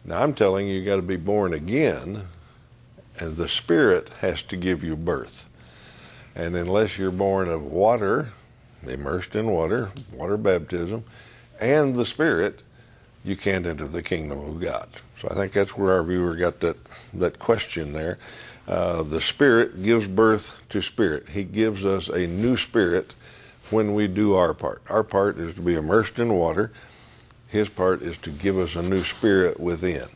Now 0.05 0.23
I'm 0.23 0.33
telling 0.33 0.67
you, 0.67 0.79
you 0.79 0.85
got 0.85 0.97
to 0.97 1.01
be 1.01 1.17
born 1.17 1.53
again, 1.53 2.27
and 3.19 3.35
the 3.35 3.47
Spirit 3.47 4.09
has 4.21 4.41
to 4.43 4.55
give 4.55 4.83
you 4.83 4.95
birth. 4.95 5.49
And 6.35 6.55
unless 6.55 6.97
you're 6.97 7.11
born 7.11 7.49
of 7.49 7.63
water, 7.63 8.31
immersed 8.85 9.35
in 9.35 9.51
water, 9.51 9.91
water 10.13 10.37
baptism, 10.37 11.03
and 11.59 11.95
the 11.95 12.05
Spirit, 12.05 12.63
you 13.23 13.35
can't 13.35 13.65
enter 13.65 13.87
the 13.87 14.03
kingdom 14.03 14.39
of 14.39 14.59
God. 14.59 14.87
So 15.17 15.29
I 15.29 15.35
think 15.35 15.53
that's 15.53 15.77
where 15.77 15.93
our 15.93 16.03
viewer 16.03 16.35
got 16.35 16.59
that, 16.61 16.77
that 17.13 17.39
question 17.39 17.93
there. 17.93 18.17
Uh, 18.67 19.04
the 19.04 19.19
Spirit 19.19 19.84
gives 19.84 20.08
birth 20.08 20.62
to 20.69 20.82
spirit. 20.82 21.30
He 21.30 21.43
gives 21.43 21.86
us 21.86 22.08
a 22.08 22.28
new 22.28 22.56
spirit 22.56 23.13
when 23.69 23.93
we 23.93 24.08
do 24.08 24.36
our 24.36 24.54
part. 24.54 24.82
Our 24.89 25.04
part 25.04 25.38
is 25.38 25.54
to 25.56 25.62
be 25.62 25.76
immersed 25.76 26.19
in 26.19 26.34
water. 26.34 26.71
His 27.47 27.69
part 27.69 28.02
is 28.02 28.17
to 28.19 28.30
give 28.30 28.58
us 28.58 28.76
a 28.76 28.82
new 28.82 29.04
spirit 29.04 29.60
within. 29.60 30.08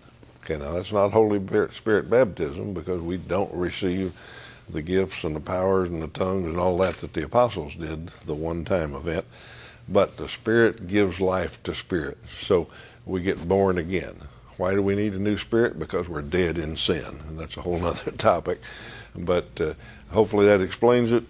Okay, 0.44 0.58
now 0.58 0.72
that's 0.72 0.94
not 0.94 1.12
Holy 1.12 1.42
Spirit 1.72 2.10
baptism 2.10 2.74
because 2.74 3.02
we 3.02 3.18
don't 3.18 3.54
receive 3.54 4.14
the 4.70 4.82
gifts 4.82 5.24
and 5.24 5.36
the 5.36 5.42
powers 5.42 5.90
and 5.90 6.02
the 6.02 6.08
tongues 6.08 6.46
and 6.46 6.58
all 6.58 6.78
that 6.78 6.98
that 6.98 7.14
the 7.14 7.24
apostles 7.24 7.76
did, 7.76 8.08
the 8.26 8.34
one 8.34 8.64
time 8.64 8.94
event. 8.94 9.26
But 9.90 10.18
the 10.18 10.28
Spirit 10.28 10.88
gives 10.88 11.20
life 11.20 11.62
to 11.64 11.76
spirit. 11.76 12.18
So 12.30 12.68
we 13.06 13.22
get 13.22 13.48
born 13.48 13.78
again. 13.78 14.16
Why 14.58 14.74
do 14.74 14.82
we 14.82 14.96
need 14.96 15.14
a 15.14 15.20
new 15.20 15.38
spirit? 15.38 15.80
Because 15.80 16.10
we're 16.10 16.22
dead 16.22 16.58
in 16.58 16.76
sin. 16.76 17.22
And 17.28 17.40
that's 17.40 17.58
a 17.58 17.62
whole 17.62 17.84
other 17.86 18.12
topic. 18.12 18.62
But 19.16 19.62
uh, 19.62 19.74
hopefully 20.12 20.46
that 20.48 20.62
explains 20.62 21.12
it. 21.12 21.24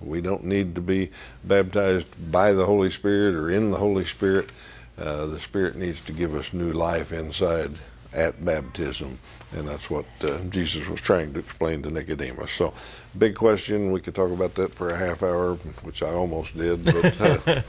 We 0.00 0.20
don't 0.20 0.44
need 0.44 0.74
to 0.76 0.80
be 0.80 1.10
baptized 1.44 2.08
by 2.30 2.52
the 2.52 2.64
Holy 2.64 2.90
Spirit 2.90 3.34
or 3.34 3.50
in 3.50 3.70
the 3.70 3.76
Holy 3.76 4.04
Spirit. 4.04 4.50
Uh, 4.98 5.26
the 5.26 5.40
Spirit 5.40 5.76
needs 5.76 6.00
to 6.04 6.12
give 6.12 6.34
us 6.34 6.52
new 6.52 6.72
life 6.72 7.12
inside 7.12 7.72
at 8.12 8.44
baptism. 8.44 9.18
And 9.52 9.66
that's 9.66 9.90
what 9.90 10.04
uh, 10.22 10.38
Jesus 10.48 10.88
was 10.88 11.00
trying 11.00 11.32
to 11.32 11.40
explain 11.40 11.82
to 11.82 11.90
Nicodemus. 11.90 12.52
So, 12.52 12.72
big 13.18 13.34
question. 13.34 13.90
We 13.90 14.00
could 14.00 14.14
talk 14.14 14.30
about 14.30 14.54
that 14.54 14.74
for 14.74 14.90
a 14.90 14.96
half 14.96 15.24
hour, 15.24 15.54
which 15.82 16.04
I 16.04 16.10
almost 16.10 16.56
did, 16.56 16.84
but 16.84 17.20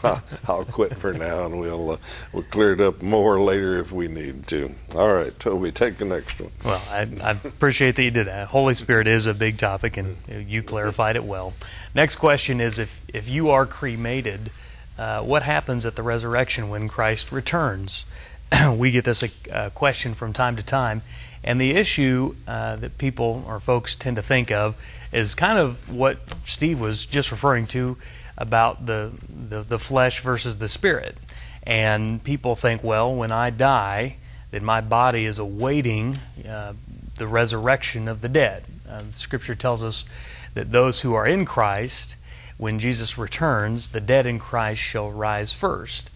uh, 0.04 0.20
I'll 0.48 0.66
quit 0.66 0.96
for 0.98 1.12
now 1.12 1.48
and 1.48 1.60
we'll, 1.60 1.92
uh, 1.92 1.98
we'll 2.34 2.44
clear 2.44 2.74
it 2.74 2.82
up 2.82 3.02
more 3.02 3.42
later 3.42 3.78
if 3.78 3.92
we 3.92 4.08
need 4.08 4.46
to. 4.48 4.70
All 4.96 5.12
right, 5.12 5.38
Toby, 5.40 5.72
take 5.72 5.98
the 5.98 6.06
next 6.06 6.40
one. 6.40 6.52
Well, 6.64 6.82
I, 6.92 7.08
I 7.24 7.32
appreciate 7.32 7.96
that 7.96 8.04
you 8.04 8.12
did 8.12 8.28
that. 8.28 8.50
Holy 8.50 8.76
Spirit 8.76 9.08
is 9.08 9.26
a 9.26 9.34
big 9.34 9.58
topic, 9.58 9.98
and 9.98 10.18
you 10.28 10.62
clarified 10.62 11.16
it 11.16 11.24
well. 11.24 11.54
Next 11.96 12.18
question 12.18 12.62
is 12.62 12.78
if, 12.78 13.02
if 13.08 13.28
you 13.28 13.50
are 13.50 13.66
cremated, 13.66 14.52
uh, 15.00 15.24
what 15.24 15.42
happens 15.42 15.84
at 15.84 15.96
the 15.96 16.04
resurrection 16.04 16.70
when 16.70 16.88
Christ 16.88 17.32
returns? 17.32 18.06
we 18.76 18.92
get 18.92 19.06
this 19.06 19.24
uh, 19.52 19.70
question 19.74 20.14
from 20.14 20.34
time 20.34 20.56
to 20.56 20.64
time. 20.64 21.02
And 21.44 21.60
the 21.60 21.72
issue 21.72 22.36
uh, 22.48 22.76
that 22.78 22.98
people 22.98 23.44
or 23.48 23.60
folks 23.60 23.96
tend 23.96 24.16
to 24.18 24.22
think 24.22 24.52
of 24.52 24.76
is 25.12 25.34
kind 25.34 25.58
of 25.58 25.90
what 25.92 26.20
Steve 26.46 26.80
was 26.80 27.06
just 27.06 27.32
referring 27.32 27.68
to 27.68 27.98
about 28.38 28.86
the, 28.86 29.12
the, 29.50 29.64
the 29.64 29.80
flesh 29.80 30.22
versus 30.22 30.58
the 30.58 30.68
spirit. 30.68 31.18
And 31.64 32.24
people 32.24 32.56
think, 32.56 32.84
well, 32.84 33.14
when 33.14 33.32
I 33.32 33.50
die, 33.50 34.18
then 34.52 34.64
my 34.64 34.82
body 34.82 35.26
is 35.26 35.40
awaiting 35.40 36.20
uh, 36.48 36.74
the 37.16 37.28
resurrection 37.28 38.08
of 38.08 38.22
the 38.22 38.30
dead. 38.30 38.64
Uh, 38.90 39.04
scripture 39.12 39.56
tells 39.56 39.84
us 39.84 40.06
that 40.54 40.72
those 40.72 41.02
who 41.02 41.14
are 41.14 41.26
in 41.26 41.46
Christ, 41.46 42.18
when 42.58 42.78
Jesus 42.78 43.18
returns, 43.18 43.90
the 43.90 44.02
dead 44.02 44.26
in 44.26 44.38
Christ 44.38 44.82
shall 44.82 45.10
rise 45.10 45.54
first. 45.54 46.10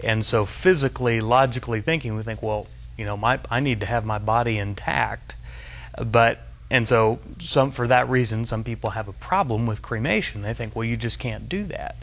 And 0.00 0.24
so, 0.24 0.44
physically, 0.44 1.20
logically 1.20 1.80
thinking, 1.80 2.16
we 2.16 2.22
think, 2.22 2.42
well, 2.42 2.66
you 2.96 3.04
know, 3.04 3.16
my, 3.16 3.40
I 3.50 3.60
need 3.60 3.80
to 3.80 3.86
have 3.86 4.04
my 4.04 4.18
body 4.18 4.58
intact. 4.58 5.36
But, 6.04 6.40
and 6.70 6.88
so, 6.88 7.20
some, 7.38 7.70
for 7.70 7.86
that 7.86 8.08
reason, 8.08 8.44
some 8.44 8.64
people 8.64 8.90
have 8.90 9.08
a 9.08 9.12
problem 9.12 9.66
with 9.66 9.82
cremation. 9.82 10.42
They 10.42 10.54
think, 10.54 10.74
well, 10.74 10.84
you 10.84 10.96
just 10.96 11.18
can't 11.18 11.48
do 11.48 11.64
that. 11.64 11.96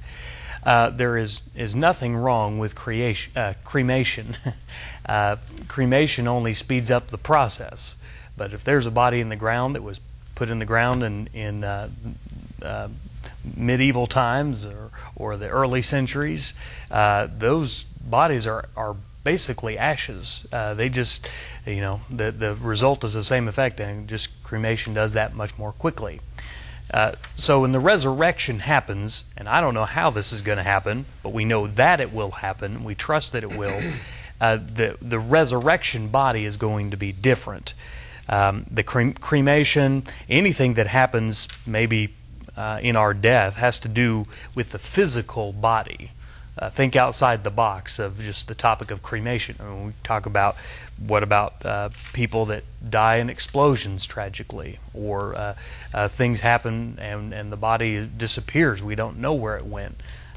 Uh, 0.63 0.89
there 0.89 1.17
is, 1.17 1.41
is 1.55 1.75
nothing 1.75 2.15
wrong 2.15 2.59
with 2.59 2.75
creation, 2.75 3.31
uh, 3.35 3.53
cremation. 3.63 4.37
uh, 5.05 5.37
cremation 5.67 6.27
only 6.27 6.53
speeds 6.53 6.91
up 6.91 7.07
the 7.07 7.17
process. 7.17 7.95
But 8.35 8.53
if 8.53 8.63
there's 8.63 8.85
a 8.85 8.91
body 8.91 9.19
in 9.19 9.29
the 9.29 9.35
ground 9.35 9.75
that 9.75 9.83
was 9.83 9.99
put 10.35 10.49
in 10.49 10.59
the 10.59 10.65
ground 10.65 11.03
in, 11.03 11.27
in 11.33 11.63
uh, 11.63 11.89
uh, 12.61 12.87
medieval 13.55 14.07
times 14.07 14.65
or, 14.65 14.91
or 15.15 15.37
the 15.37 15.49
early 15.49 15.81
centuries, 15.81 16.53
uh, 16.91 17.27
those 17.37 17.83
bodies 17.83 18.47
are, 18.47 18.65
are 18.75 18.95
basically 19.23 19.77
ashes. 19.77 20.47
Uh, 20.51 20.73
they 20.73 20.89
just, 20.89 21.29
you 21.65 21.81
know, 21.81 22.01
the, 22.09 22.31
the 22.31 22.55
result 22.55 23.03
is 23.03 23.13
the 23.13 23.23
same 23.23 23.47
effect, 23.47 23.79
and 23.79 24.07
just 24.07 24.41
cremation 24.43 24.93
does 24.93 25.13
that 25.13 25.35
much 25.35 25.57
more 25.57 25.71
quickly. 25.71 26.19
Uh, 26.91 27.13
so 27.35 27.61
when 27.61 27.71
the 27.71 27.79
resurrection 27.79 28.59
happens, 28.59 29.23
and 29.37 29.47
I 29.47 29.61
don't 29.61 29.73
know 29.73 29.85
how 29.85 30.09
this 30.09 30.33
is 30.33 30.41
going 30.41 30.57
to 30.57 30.63
happen, 30.63 31.05
but 31.21 31.33
we 31.33 31.45
know 31.45 31.67
that 31.67 32.01
it 32.01 32.11
will 32.11 32.31
happen, 32.31 32.83
we 32.83 32.95
trust 32.95 33.33
that 33.33 33.43
it 33.43 33.55
will, 33.55 33.79
uh, 34.41 34.57
the 34.57 34.97
the 35.01 35.19
resurrection 35.19 36.07
body 36.07 36.45
is 36.45 36.57
going 36.57 36.91
to 36.91 36.97
be 36.97 37.11
different. 37.11 37.73
Um, 38.27 38.65
the 38.69 38.83
cre- 38.83 39.11
cremation, 39.19 40.03
anything 40.29 40.75
that 40.75 40.87
happens 40.87 41.47
maybe 41.65 42.13
uh, 42.59 42.77
in 42.83 42.97
our 42.97 43.13
death, 43.13 43.55
has 43.55 43.79
to 43.79 43.87
do 43.87 44.25
with 44.53 44.71
the 44.71 44.79
physical 44.79 45.53
body. 45.53 46.11
Uh, 46.57 46.69
think 46.69 46.93
outside 46.93 47.45
the 47.45 47.49
box 47.49 47.99
of 47.99 48.19
just 48.19 48.49
the 48.49 48.53
topic 48.53 48.91
of 48.91 49.01
cremation. 49.01 49.55
I 49.61 49.63
mean, 49.63 49.85
we 49.87 49.93
talk 50.03 50.25
about 50.25 50.57
what 50.97 51.23
about 51.23 51.65
uh, 51.65 51.89
people 52.11 52.45
that 52.47 52.65
die 52.89 53.15
in 53.15 53.29
explosions 53.29 54.05
tragically, 54.05 54.77
or 54.93 55.35
uh, 55.35 55.55
uh 55.93 56.09
things 56.09 56.41
happen 56.41 56.97
and, 56.99 57.33
and 57.33 57.49
the 57.49 57.55
body 57.55 58.05
disappears. 58.05 58.83
We 58.83 58.95
don't 58.95 59.19
know 59.19 59.33
where 59.33 59.55
it 59.55 59.65
went. 59.65 59.95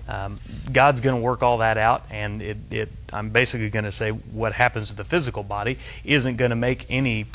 Um, 0.08 0.40
God's 0.72 1.00
going 1.00 1.16
to 1.16 1.22
work 1.22 1.42
all 1.42 1.58
that 1.58 1.78
out, 1.78 2.04
and 2.10 2.42
it, 2.42 2.56
it, 2.70 2.88
I'm 3.12 3.30
basically 3.30 3.70
going 3.70 3.84
to 3.84 3.92
say 3.92 4.10
what 4.10 4.52
happens 4.52 4.90
to 4.90 4.96
the 4.96 5.04
physical 5.04 5.42
body 5.42 5.78
isn't 6.04 6.36
going 6.36 6.50
to 6.50 6.56
make 6.56 6.86
any 6.88 7.26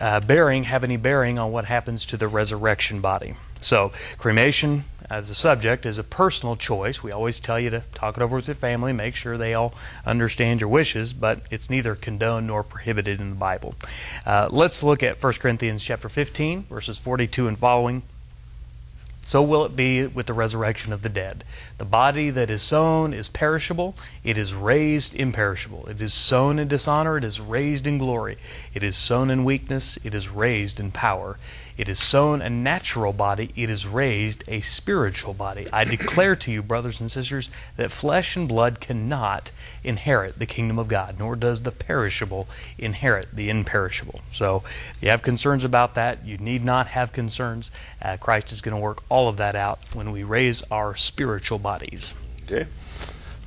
uh, 0.00 0.20
bearing, 0.20 0.64
have 0.64 0.84
any 0.84 0.96
bearing 0.96 1.38
on 1.38 1.52
what 1.52 1.64
happens 1.64 2.04
to 2.06 2.16
the 2.16 2.28
resurrection 2.28 3.00
body. 3.00 3.34
So, 3.60 3.92
cremation 4.18 4.84
as 5.10 5.30
a 5.30 5.34
subject 5.34 5.86
is 5.86 5.98
a 5.98 6.04
personal 6.04 6.56
choice. 6.56 7.02
We 7.02 7.12
always 7.12 7.40
tell 7.40 7.58
you 7.58 7.70
to 7.70 7.82
talk 7.94 8.16
it 8.16 8.22
over 8.22 8.36
with 8.36 8.46
your 8.46 8.54
family, 8.54 8.92
make 8.92 9.14
sure 9.16 9.36
they 9.36 9.54
all 9.54 9.74
understand 10.06 10.60
your 10.60 10.68
wishes, 10.68 11.12
but 11.12 11.40
it's 11.50 11.70
neither 11.70 11.94
condoned 11.94 12.46
nor 12.46 12.62
prohibited 12.62 13.20
in 13.20 13.30
the 13.30 13.36
Bible. 13.36 13.74
Uh, 14.26 14.48
let's 14.50 14.82
look 14.82 15.02
at 15.02 15.22
1 15.22 15.32
Corinthians 15.34 15.82
chapter 15.82 16.08
15, 16.08 16.64
verses 16.64 16.98
42 16.98 17.48
and 17.48 17.58
following. 17.58 18.02
So 19.24 19.42
will 19.42 19.64
it 19.64 19.74
be 19.74 20.06
with 20.06 20.26
the 20.26 20.34
resurrection 20.34 20.92
of 20.92 21.02
the 21.02 21.08
dead. 21.08 21.44
The 21.78 21.84
body 21.84 22.30
that 22.30 22.50
is 22.50 22.62
sown 22.62 23.14
is 23.14 23.28
perishable, 23.28 23.96
it 24.22 24.36
is 24.36 24.54
raised 24.54 25.14
imperishable. 25.14 25.86
It 25.86 26.00
is 26.00 26.12
sown 26.12 26.58
in 26.58 26.68
dishonor, 26.68 27.16
it 27.16 27.24
is 27.24 27.40
raised 27.40 27.86
in 27.86 27.98
glory. 27.98 28.36
It 28.74 28.82
is 28.82 28.96
sown 28.96 29.30
in 29.30 29.44
weakness, 29.44 29.98
it 30.04 30.14
is 30.14 30.28
raised 30.28 30.78
in 30.78 30.92
power. 30.92 31.38
It 31.76 31.88
is 31.88 31.98
sown 31.98 32.40
a 32.40 32.48
natural 32.48 33.12
body, 33.12 33.50
it 33.56 33.68
is 33.68 33.86
raised 33.86 34.44
a 34.46 34.60
spiritual 34.60 35.34
body. 35.34 35.66
I 35.72 35.84
declare 35.84 36.36
to 36.36 36.52
you, 36.52 36.62
brothers 36.62 37.00
and 37.00 37.10
sisters, 37.10 37.50
that 37.76 37.90
flesh 37.90 38.36
and 38.36 38.46
blood 38.46 38.78
cannot 38.78 39.50
inherit 39.82 40.38
the 40.38 40.46
kingdom 40.46 40.78
of 40.78 40.86
God, 40.86 41.16
nor 41.18 41.34
does 41.34 41.64
the 41.64 41.72
perishable 41.72 42.46
inherit 42.78 43.34
the 43.34 43.50
imperishable. 43.50 44.20
So, 44.30 44.62
if 44.66 44.98
you 45.00 45.10
have 45.10 45.22
concerns 45.22 45.64
about 45.64 45.96
that, 45.96 46.24
you 46.24 46.38
need 46.38 46.64
not 46.64 46.86
have 46.88 47.12
concerns. 47.12 47.72
Uh, 48.00 48.16
Christ 48.18 48.52
is 48.52 48.60
going 48.60 48.76
to 48.76 48.80
work 48.80 49.02
all 49.08 49.28
of 49.28 49.36
that 49.38 49.56
out 49.56 49.80
when 49.94 50.12
we 50.12 50.22
raise 50.22 50.62
our 50.70 50.94
spiritual 50.94 51.58
bodies. 51.58 52.14
Okay. 52.44 52.66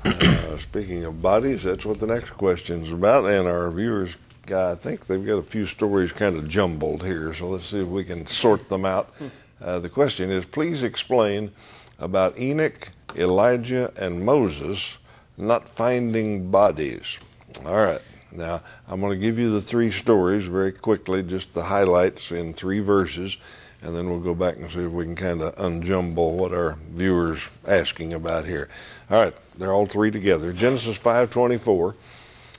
Uh, 0.48 0.56
speaking 0.56 1.04
of 1.04 1.22
bodies, 1.22 1.64
that's 1.64 1.86
what 1.86 2.00
the 2.00 2.08
next 2.08 2.30
question 2.32 2.82
is 2.82 2.94
about, 2.94 3.26
and 3.26 3.46
our 3.46 3.70
viewers 3.70 4.16
I 4.52 4.76
think 4.76 5.08
they've 5.08 5.26
got 5.26 5.38
a 5.38 5.44
few 5.44 5.66
stories 5.66 6.12
kind 6.12 6.36
of 6.36 6.48
jumbled 6.48 7.04
here, 7.04 7.34
so 7.34 7.50
let's 7.50 7.66
see 7.66 7.82
if 7.82 7.88
we 7.88 8.04
can 8.04 8.26
sort 8.28 8.70
them 8.70 8.86
out. 8.86 9.14
Uh, 9.62 9.80
the 9.80 9.90
question 9.90 10.30
is 10.30 10.46
please 10.46 10.84
explain 10.84 11.52
about 12.00 12.38
Enoch, 12.40 12.90
Elijah, 13.16 13.92
and 13.98 14.24
Moses 14.24 14.98
not 15.38 15.68
finding 15.70 16.50
bodies. 16.50 17.20
All 17.66 17.78
right, 17.78 18.02
now 18.32 18.62
I'm 18.88 19.00
going 19.00 19.20
to 19.20 19.26
give 19.26 19.40
you 19.40 19.52
the 19.52 19.62
three 19.62 19.92
stories 19.92 20.46
very 20.46 20.72
quickly, 20.72 21.24
just 21.24 21.54
the 21.54 21.64
highlights 21.64 22.32
in 22.32 22.54
three 22.54 22.80
verses, 22.80 23.38
and 23.82 23.96
then 23.96 24.10
we'll 24.10 24.20
go 24.20 24.36
back 24.36 24.58
and 24.58 24.72
see 24.72 24.80
if 24.80 24.92
we 24.92 25.06
can 25.06 25.16
kind 25.16 25.42
of 25.42 25.56
unjumble 25.56 26.34
what 26.34 26.52
our 26.52 26.78
viewers 26.92 27.48
asking 27.68 28.14
about 28.14 28.46
here. 28.46 28.70
All 29.10 29.24
right, 29.24 29.36
they're 29.58 29.72
all 29.74 29.86
three 29.86 30.12
together. 30.12 30.52
Genesis 30.54 30.98
5:24 30.98 31.96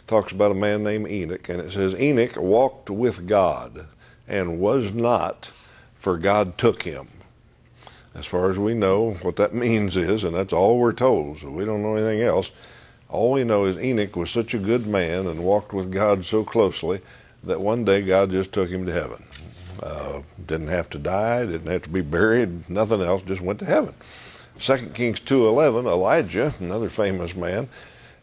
talks 0.09 0.33
about 0.33 0.51
a 0.51 0.55
man 0.55 0.83
named 0.83 1.09
Enoch, 1.09 1.49
and 1.49 1.61
it 1.61 1.71
says, 1.71 1.94
Enoch 2.01 2.37
walked 2.37 2.90
with 2.90 3.29
God 3.29 3.87
and 4.27 4.59
was 4.59 4.92
not, 4.92 5.53
for 5.97 6.16
God 6.16 6.59
took 6.59 6.83
him. 6.83 7.09
As 8.14 8.27
far 8.27 8.51
as 8.51 8.59
we 8.59 8.75
know, 8.75 9.12
what 9.23 9.37
that 9.37 9.55
means 9.66 9.97
is, 9.97 10.25
and 10.25 10.35
that's 10.35 10.53
all 10.53 10.79
we're 10.79 10.92
told, 10.92 11.38
so 11.38 11.51
we 11.51 11.64
don't 11.64 11.83
know 11.83 11.94
anything 11.94 12.23
else. 12.23 12.51
All 13.09 13.33
we 13.33 13.44
know 13.44 13.64
is 13.64 13.79
Enoch 13.79 14.16
was 14.16 14.31
such 14.31 14.55
a 14.55 14.59
good 14.59 14.87
man 14.87 15.27
and 15.27 15.44
walked 15.44 15.73
with 15.73 15.92
God 15.92 16.25
so 16.25 16.42
closely 16.42 17.01
that 17.44 17.61
one 17.61 17.85
day 17.85 18.03
God 18.03 18.31
just 18.31 18.53
took 18.53 18.71
him 18.71 18.85
to 18.87 18.92
heaven. 18.92 19.23
Uh, 19.83 20.23
didn't 20.44 20.68
have 20.68 20.90
to 20.90 20.99
die, 20.99 21.47
didn't 21.47 21.71
have 21.71 21.83
to 21.83 21.88
be 21.88 22.01
buried, 22.18 22.68
nothing 22.68 23.01
else, 23.01 23.23
just 23.23 23.40
went 23.40 23.59
to 23.61 23.64
heaven. 23.66 23.94
2 24.59 24.90
Kings 24.94 25.21
2.11, 25.21 25.87
Elijah, 25.87 26.53
another 26.59 26.88
famous 26.88 27.37
man, 27.37 27.68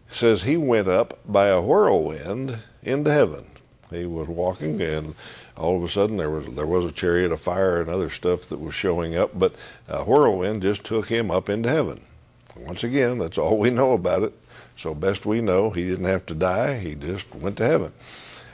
says 0.07 0.43
he 0.43 0.57
went 0.57 0.87
up 0.87 1.19
by 1.25 1.47
a 1.47 1.61
whirlwind 1.61 2.59
into 2.83 3.11
heaven. 3.11 3.47
He 3.91 4.05
was 4.05 4.27
walking, 4.27 4.81
and 4.81 5.15
all 5.55 5.77
of 5.77 5.83
a 5.83 5.87
sudden 5.87 6.17
there 6.17 6.29
was 6.29 6.47
there 6.55 6.65
was 6.65 6.85
a 6.85 6.91
chariot 6.91 7.31
of 7.31 7.39
fire 7.39 7.79
and 7.79 7.89
other 7.89 8.09
stuff 8.09 8.45
that 8.45 8.59
was 8.59 8.73
showing 8.73 9.15
up, 9.15 9.37
but 9.37 9.55
a 9.87 10.03
whirlwind 10.03 10.63
just 10.63 10.83
took 10.83 11.07
him 11.07 11.29
up 11.29 11.49
into 11.49 11.69
heaven. 11.69 12.01
Once 12.57 12.83
again, 12.83 13.19
that's 13.19 13.37
all 13.37 13.57
we 13.57 13.69
know 13.69 13.93
about 13.93 14.23
it. 14.23 14.33
So 14.77 14.93
best 14.93 15.25
we 15.25 15.41
know, 15.41 15.69
he 15.69 15.87
didn't 15.87 16.05
have 16.05 16.25
to 16.27 16.35
die; 16.35 16.79
he 16.79 16.95
just 16.95 17.33
went 17.35 17.57
to 17.57 17.65
heaven. 17.65 17.93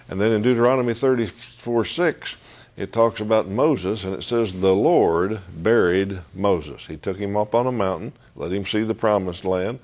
And 0.10 0.20
then 0.20 0.34
in 0.34 0.42
Deuteronomy 0.42 0.94
34 0.94 1.86
6, 1.86 2.36
it 2.76 2.92
talks 2.92 3.22
about 3.22 3.48
Moses, 3.48 4.04
and 4.04 4.14
it 4.14 4.24
says, 4.24 4.60
The 4.60 4.76
Lord 4.76 5.40
buried 5.56 6.20
Moses. 6.34 6.88
He 6.88 6.98
took 6.98 7.18
him 7.18 7.38
up 7.38 7.56
on 7.56 7.68
a 7.68 7.72
mountain, 7.72 8.14
let 8.36 8.52
him 8.52 8.66
see 8.66 8.84
the 8.84 8.96
promised 8.96 9.46
land, 9.46 9.80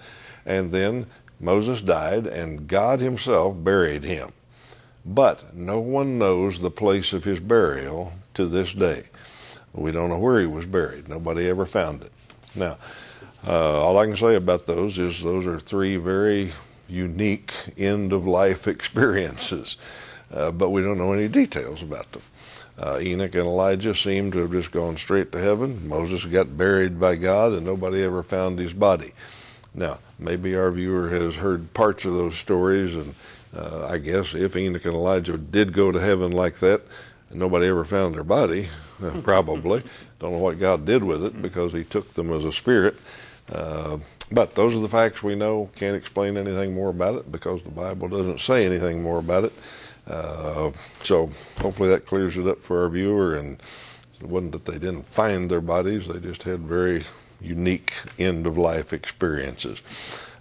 and 0.46 0.72
then 0.72 1.06
Moses 1.40 1.82
died, 1.82 2.26
and 2.28 2.68
God 2.68 3.00
Himself 3.00 3.64
buried 3.64 4.04
him. 4.04 4.30
But 5.06 5.56
no 5.56 5.80
one 5.80 6.18
knows 6.18 6.60
the 6.60 6.70
place 6.70 7.14
of 7.14 7.24
his 7.24 7.40
burial 7.40 8.14
to 8.34 8.46
this 8.46 8.74
day. 8.74 9.06
We 9.74 9.92
don't 9.92 10.10
know 10.10 10.20
where 10.20 10.42
he 10.42 10.48
was 10.48 10.66
buried. 10.66 11.08
Nobody 11.08 11.48
ever 11.48 11.66
found 11.66 12.02
it. 12.02 12.12
Now, 12.54 12.78
uh, 13.48 13.82
all 13.82 13.98
I 13.98 14.06
can 14.06 14.18
say 14.18 14.36
about 14.36 14.66
those 14.66 15.00
is 15.00 15.24
those 15.24 15.48
are 15.48 15.60
three 15.60 15.96
very 15.96 16.52
unique 16.90 17.54
end 17.78 18.12
of 18.12 18.28
life 18.28 18.68
experiences, 18.68 19.78
uh, 20.34 20.52
but 20.52 20.72
we 20.72 20.82
don't 20.82 20.98
know 20.98 21.14
any 21.14 21.30
details 21.30 21.82
about 21.82 22.12
them. 22.12 22.24
Uh, 22.78 23.00
Enoch 23.02 23.34
and 23.34 23.46
Elijah 23.46 23.96
seem 23.96 24.30
to 24.32 24.40
have 24.40 24.52
just 24.52 24.72
gone 24.72 24.98
straight 24.98 25.32
to 25.32 25.40
heaven. 25.40 25.88
Moses 25.88 26.26
got 26.26 26.58
buried 26.58 27.00
by 27.00 27.16
God, 27.16 27.54
and 27.54 27.66
nobody 27.66 28.04
ever 28.04 28.24
found 28.24 28.60
his 28.60 28.74
body. 28.74 29.14
Now, 29.78 30.00
maybe 30.18 30.56
our 30.56 30.72
viewer 30.72 31.10
has 31.10 31.36
heard 31.36 31.72
parts 31.76 32.04
of 32.04 32.14
those 32.14 32.36
stories, 32.36 32.96
and 32.96 33.14
uh, 33.56 33.88
I 33.88 34.00
guess 34.00 34.34
if 34.34 34.58
Enoch 34.58 34.84
and 34.86 34.96
Elijah 34.96 35.38
did 35.38 35.72
go 35.72 35.92
to 35.92 36.00
heaven 36.00 36.32
like 36.32 36.56
that, 36.56 36.82
nobody 37.32 37.68
ever 37.68 37.86
found 37.86 38.16
their 38.16 38.24
body, 38.24 38.70
probably. 39.24 39.84
Don't 40.20 40.32
know 40.32 40.40
what 40.40 40.60
God 40.60 40.86
did 40.86 41.04
with 41.04 41.24
it 41.24 41.40
because 41.44 41.74
He 41.74 41.84
took 41.84 42.16
them 42.16 42.34
as 42.34 42.44
a 42.44 42.52
spirit. 42.52 42.98
Uh, 43.52 44.00
but 44.32 44.56
those 44.56 44.76
are 44.76 44.80
the 44.80 44.90
facts 44.90 45.22
we 45.22 45.36
know. 45.36 45.70
Can't 45.76 45.96
explain 45.96 46.38
anything 46.38 46.74
more 46.74 46.90
about 46.90 47.16
it 47.16 47.32
because 47.32 47.62
the 47.62 47.70
Bible 47.70 48.08
doesn't 48.08 48.40
say 48.40 48.66
anything 48.66 49.04
more 49.04 49.20
about 49.20 49.44
it. 49.44 49.54
Uh, 50.08 50.72
so 51.04 51.30
hopefully 51.60 51.90
that 51.90 52.06
clears 52.08 52.36
it 52.36 52.48
up 52.48 52.64
for 52.64 52.82
our 52.82 52.90
viewer. 52.90 53.36
And 53.36 53.62
it 54.20 54.28
wasn't 54.28 54.54
that 54.54 54.66
they 54.66 54.80
didn't 54.80 55.06
find 55.06 55.52
their 55.52 55.62
bodies; 55.62 56.08
they 56.08 56.20
just 56.20 56.44
had 56.44 56.62
very 56.62 57.04
unique 57.42 57.94
end 58.18 58.48
of 58.48 58.58
life 58.58 58.94
experiences. 58.94 59.82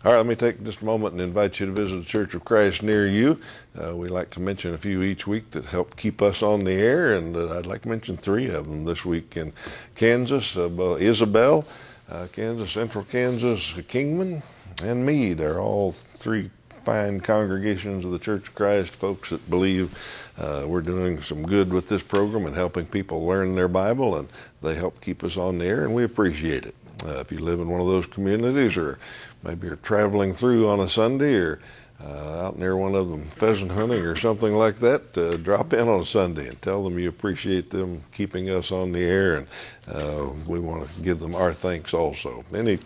All 0.05 0.13
right, 0.13 0.19
let 0.19 0.27
me 0.27 0.37
take 0.37 0.63
just 0.63 0.83
a 0.83 0.85
moment 0.85 1.15
and 1.15 1.23
invite 1.23 1.59
you 1.59 1.67
to 1.67 1.73
visit 1.73 1.99
a 1.99 2.05
Church 2.05 2.35
of 2.35 2.45
Christ 2.45 2.83
near 2.83 3.09
you. 3.09 3.41
Uh, 3.77 3.97
we 3.97 4.09
like 4.09 4.31
to 4.31 4.41
mention 4.41 4.73
a 4.73 4.79
few 4.79 5.03
each 5.03 5.27
week 5.27 5.51
that 5.51 5.65
help 5.67 5.97
keep 5.97 6.23
us 6.23 6.43
on 6.43 6.63
the 6.63 6.75
air, 6.75 7.15
and 7.15 7.35
uh, 7.35 7.59
I'd 7.59 7.67
like 7.67 7.83
to 7.83 7.89
mention 7.89 8.17
three 8.17 8.49
of 8.49 8.69
them 8.69 8.85
this 8.85 9.05
week 9.05 9.37
in 9.37 9.53
Kansas. 9.97 10.57
Uh, 10.57 10.97
Isabel, 11.01 11.65
uh, 12.09 12.29
Kansas, 12.33 12.71
Central 12.71 13.03
Kansas, 13.03 13.75
Kingman, 13.89 14.43
and 14.85 15.05
Meade 15.05 15.41
are 15.41 15.59
all 15.59 15.91
three 15.91 16.51
fine 16.85 17.19
congregations 17.19 18.05
of 18.05 18.13
the 18.13 18.19
Church 18.21 18.47
of 18.47 18.55
Christ, 18.55 18.95
folks 18.95 19.31
that 19.31 19.51
believe 19.51 19.99
uh, 20.39 20.65
we're 20.69 20.83
doing 20.83 21.21
some 21.21 21.45
good 21.45 21.73
with 21.73 21.89
this 21.89 22.05
program 22.05 22.47
and 22.47 22.55
helping 22.55 22.87
people 22.87 23.27
learn 23.27 23.57
their 23.57 23.67
Bible, 23.67 24.15
and 24.15 24.29
they 24.63 24.77
help 24.77 25.01
keep 25.01 25.25
us 25.25 25.37
on 25.37 25.59
the 25.59 25.65
air, 25.65 25.83
and 25.83 25.93
we 25.97 26.05
appreciate 26.05 26.65
it. 26.65 26.77
Uh, 27.05 27.21
if 27.21 27.31
you 27.31 27.39
live 27.39 27.61
in 27.61 27.69
one 27.69 27.81
of 27.81 27.87
those 27.87 28.07
communities, 28.07 28.77
or 28.77 28.99
maybe 29.43 29.67
you're 29.67 29.77
traveling 29.77 30.33
through 30.33 30.69
on 30.69 30.81
a 30.81 30.89
Sunday, 30.89 31.35
or 31.35 31.61
uh, 32.03 32.47
out 32.47 32.59
near 32.59 32.77
one 32.77 32.95
of 32.95 33.09
them 33.11 33.23
pheasant 33.23 33.73
hunting 33.73 34.03
or 34.03 34.17
something 34.17 34.55
like 34.55 34.77
that, 34.77 35.17
uh, 35.17 35.37
drop 35.37 35.73
in 35.73 35.89
on 35.89 36.01
a 36.01 36.05
Sunday 36.05 36.49
and 36.49 36.61
tell 36.63 36.83
them 36.85 36.99
you 36.99 37.09
appreciate 37.09 37.71
them 37.71 38.03
keeping 38.13 38.51
us 38.51 38.73
on 38.73 38.93
the 38.93 39.03
air, 39.03 39.37
and 39.37 39.47
uh, 39.89 40.29
we 40.47 40.59
want 40.59 40.89
to 40.89 41.01
give 41.03 41.21
them 41.21 41.35
our 41.35 41.53
thanks 41.53 41.95
also. 41.95 42.45
Any 42.55 42.79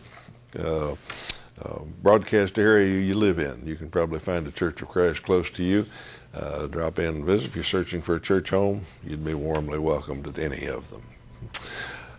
uh, 0.58 0.92
uh, 0.92 1.78
broadcast 2.02 2.58
area 2.58 3.00
you 3.00 3.14
live 3.14 3.38
in, 3.38 3.66
you 3.66 3.76
can 3.76 3.90
probably 3.90 4.18
find 4.18 4.46
a 4.46 4.52
Church 4.52 4.82
of 4.82 4.88
Christ 4.88 5.22
close 5.22 5.50
to 5.50 5.62
you. 5.62 5.86
Uh, 6.32 6.66
drop 6.68 7.00
in 7.00 7.06
and 7.06 7.24
visit. 7.24 7.48
If 7.48 7.54
you're 7.56 7.64
searching 7.64 8.00
for 8.00 8.14
a 8.14 8.20
church 8.20 8.50
home, 8.50 8.82
you'd 9.04 9.24
be 9.24 9.34
warmly 9.34 9.78
welcomed 9.78 10.28
at 10.28 10.38
any 10.38 10.66
of 10.66 10.88
them. 10.90 11.02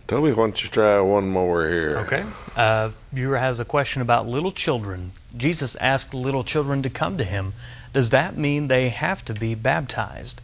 Toby, 0.06 0.32
why 0.32 0.44
don't 0.44 0.62
you 0.62 0.68
try 0.68 1.00
one 1.00 1.28
more 1.28 1.68
here? 1.68 1.98
Okay. 1.98 2.24
Uh, 2.56 2.90
viewer 3.12 3.38
has 3.38 3.60
a 3.60 3.64
question 3.64 4.02
about 4.02 4.26
little 4.26 4.52
children. 4.52 5.12
Jesus 5.36 5.76
asked 5.76 6.12
little 6.12 6.44
children 6.44 6.82
to 6.82 6.90
come 6.90 7.16
to 7.18 7.24
him, 7.24 7.54
Does 7.92 8.10
that 8.10 8.36
mean 8.36 8.68
they 8.68 8.90
have 8.90 9.24
to 9.26 9.34
be 9.34 9.54
baptized? 9.54 10.40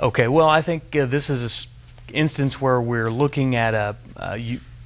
Okay, 0.00 0.28
well, 0.28 0.48
I 0.48 0.62
think 0.62 0.94
uh, 0.94 1.06
this 1.06 1.30
is 1.30 1.68
an 2.08 2.14
instance 2.14 2.60
where 2.60 2.80
we're 2.80 3.10
looking 3.10 3.56
at 3.56 3.74
a, 3.74 3.96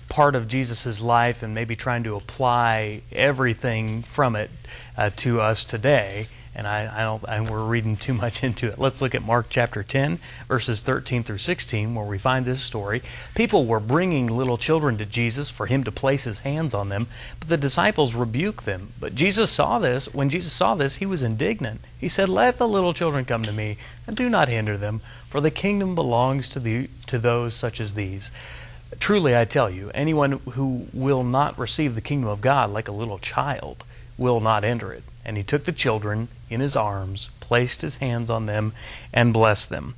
part 0.08 0.34
of 0.34 0.46
Jesus' 0.46 1.00
life 1.00 1.42
and 1.42 1.54
maybe 1.54 1.74
trying 1.74 2.04
to 2.04 2.16
apply 2.16 3.00
everything 3.12 4.02
from 4.02 4.36
it 4.36 4.50
uh, 4.96 5.08
to 5.16 5.40
us 5.40 5.64
today 5.64 6.28
and 6.54 6.66
I, 6.66 6.90
I 6.94 7.02
don't 7.04 7.24
and 7.28 7.48
we're 7.48 7.64
reading 7.64 7.96
too 7.96 8.14
much 8.14 8.44
into 8.44 8.68
it. 8.68 8.78
Let's 8.78 9.00
look 9.00 9.14
at 9.14 9.24
Mark 9.24 9.46
chapter 9.48 9.82
10 9.82 10.18
verses 10.48 10.82
13 10.82 11.22
through 11.22 11.38
16 11.38 11.94
where 11.94 12.04
we 12.04 12.18
find 12.18 12.44
this 12.44 12.62
story. 12.62 13.02
People 13.34 13.64
were 13.64 13.80
bringing 13.80 14.26
little 14.26 14.56
children 14.56 14.98
to 14.98 15.06
Jesus 15.06 15.50
for 15.50 15.66
him 15.66 15.84
to 15.84 15.92
place 15.92 16.24
his 16.24 16.40
hands 16.40 16.74
on 16.74 16.88
them, 16.88 17.06
but 17.40 17.48
the 17.48 17.56
disciples 17.56 18.14
rebuked 18.14 18.64
them. 18.64 18.92
But 19.00 19.14
Jesus 19.14 19.50
saw 19.50 19.78
this, 19.78 20.12
when 20.12 20.28
Jesus 20.28 20.52
saw 20.52 20.74
this, 20.74 20.96
he 20.96 21.06
was 21.06 21.22
indignant. 21.22 21.80
He 21.98 22.08
said, 22.08 22.28
"Let 22.28 22.58
the 22.58 22.68
little 22.68 22.92
children 22.92 23.24
come 23.24 23.42
to 23.42 23.52
me, 23.52 23.78
and 24.06 24.16
do 24.16 24.28
not 24.28 24.48
hinder 24.48 24.76
them, 24.76 25.00
for 25.28 25.40
the 25.40 25.50
kingdom 25.50 25.94
belongs 25.94 26.48
to 26.50 26.60
the 26.60 26.88
to 27.06 27.18
those 27.18 27.54
such 27.54 27.80
as 27.80 27.94
these." 27.94 28.30
Truly 28.98 29.34
I 29.36 29.46
tell 29.46 29.70
you, 29.70 29.90
anyone 29.94 30.32
who 30.50 30.86
will 30.92 31.24
not 31.24 31.58
receive 31.58 31.94
the 31.94 32.00
kingdom 32.02 32.28
of 32.28 32.42
God 32.42 32.70
like 32.70 32.88
a 32.88 32.92
little 32.92 33.18
child 33.18 33.84
will 34.18 34.40
not 34.40 34.64
enter 34.64 34.92
it. 34.92 35.02
And 35.24 35.36
he 35.36 35.42
took 35.42 35.64
the 35.64 35.72
children 35.72 36.28
in 36.50 36.60
his 36.60 36.76
arms, 36.76 37.30
placed 37.40 37.82
his 37.82 37.96
hands 37.96 38.28
on 38.30 38.46
them, 38.46 38.72
and 39.12 39.32
blessed 39.32 39.70
them. 39.70 39.94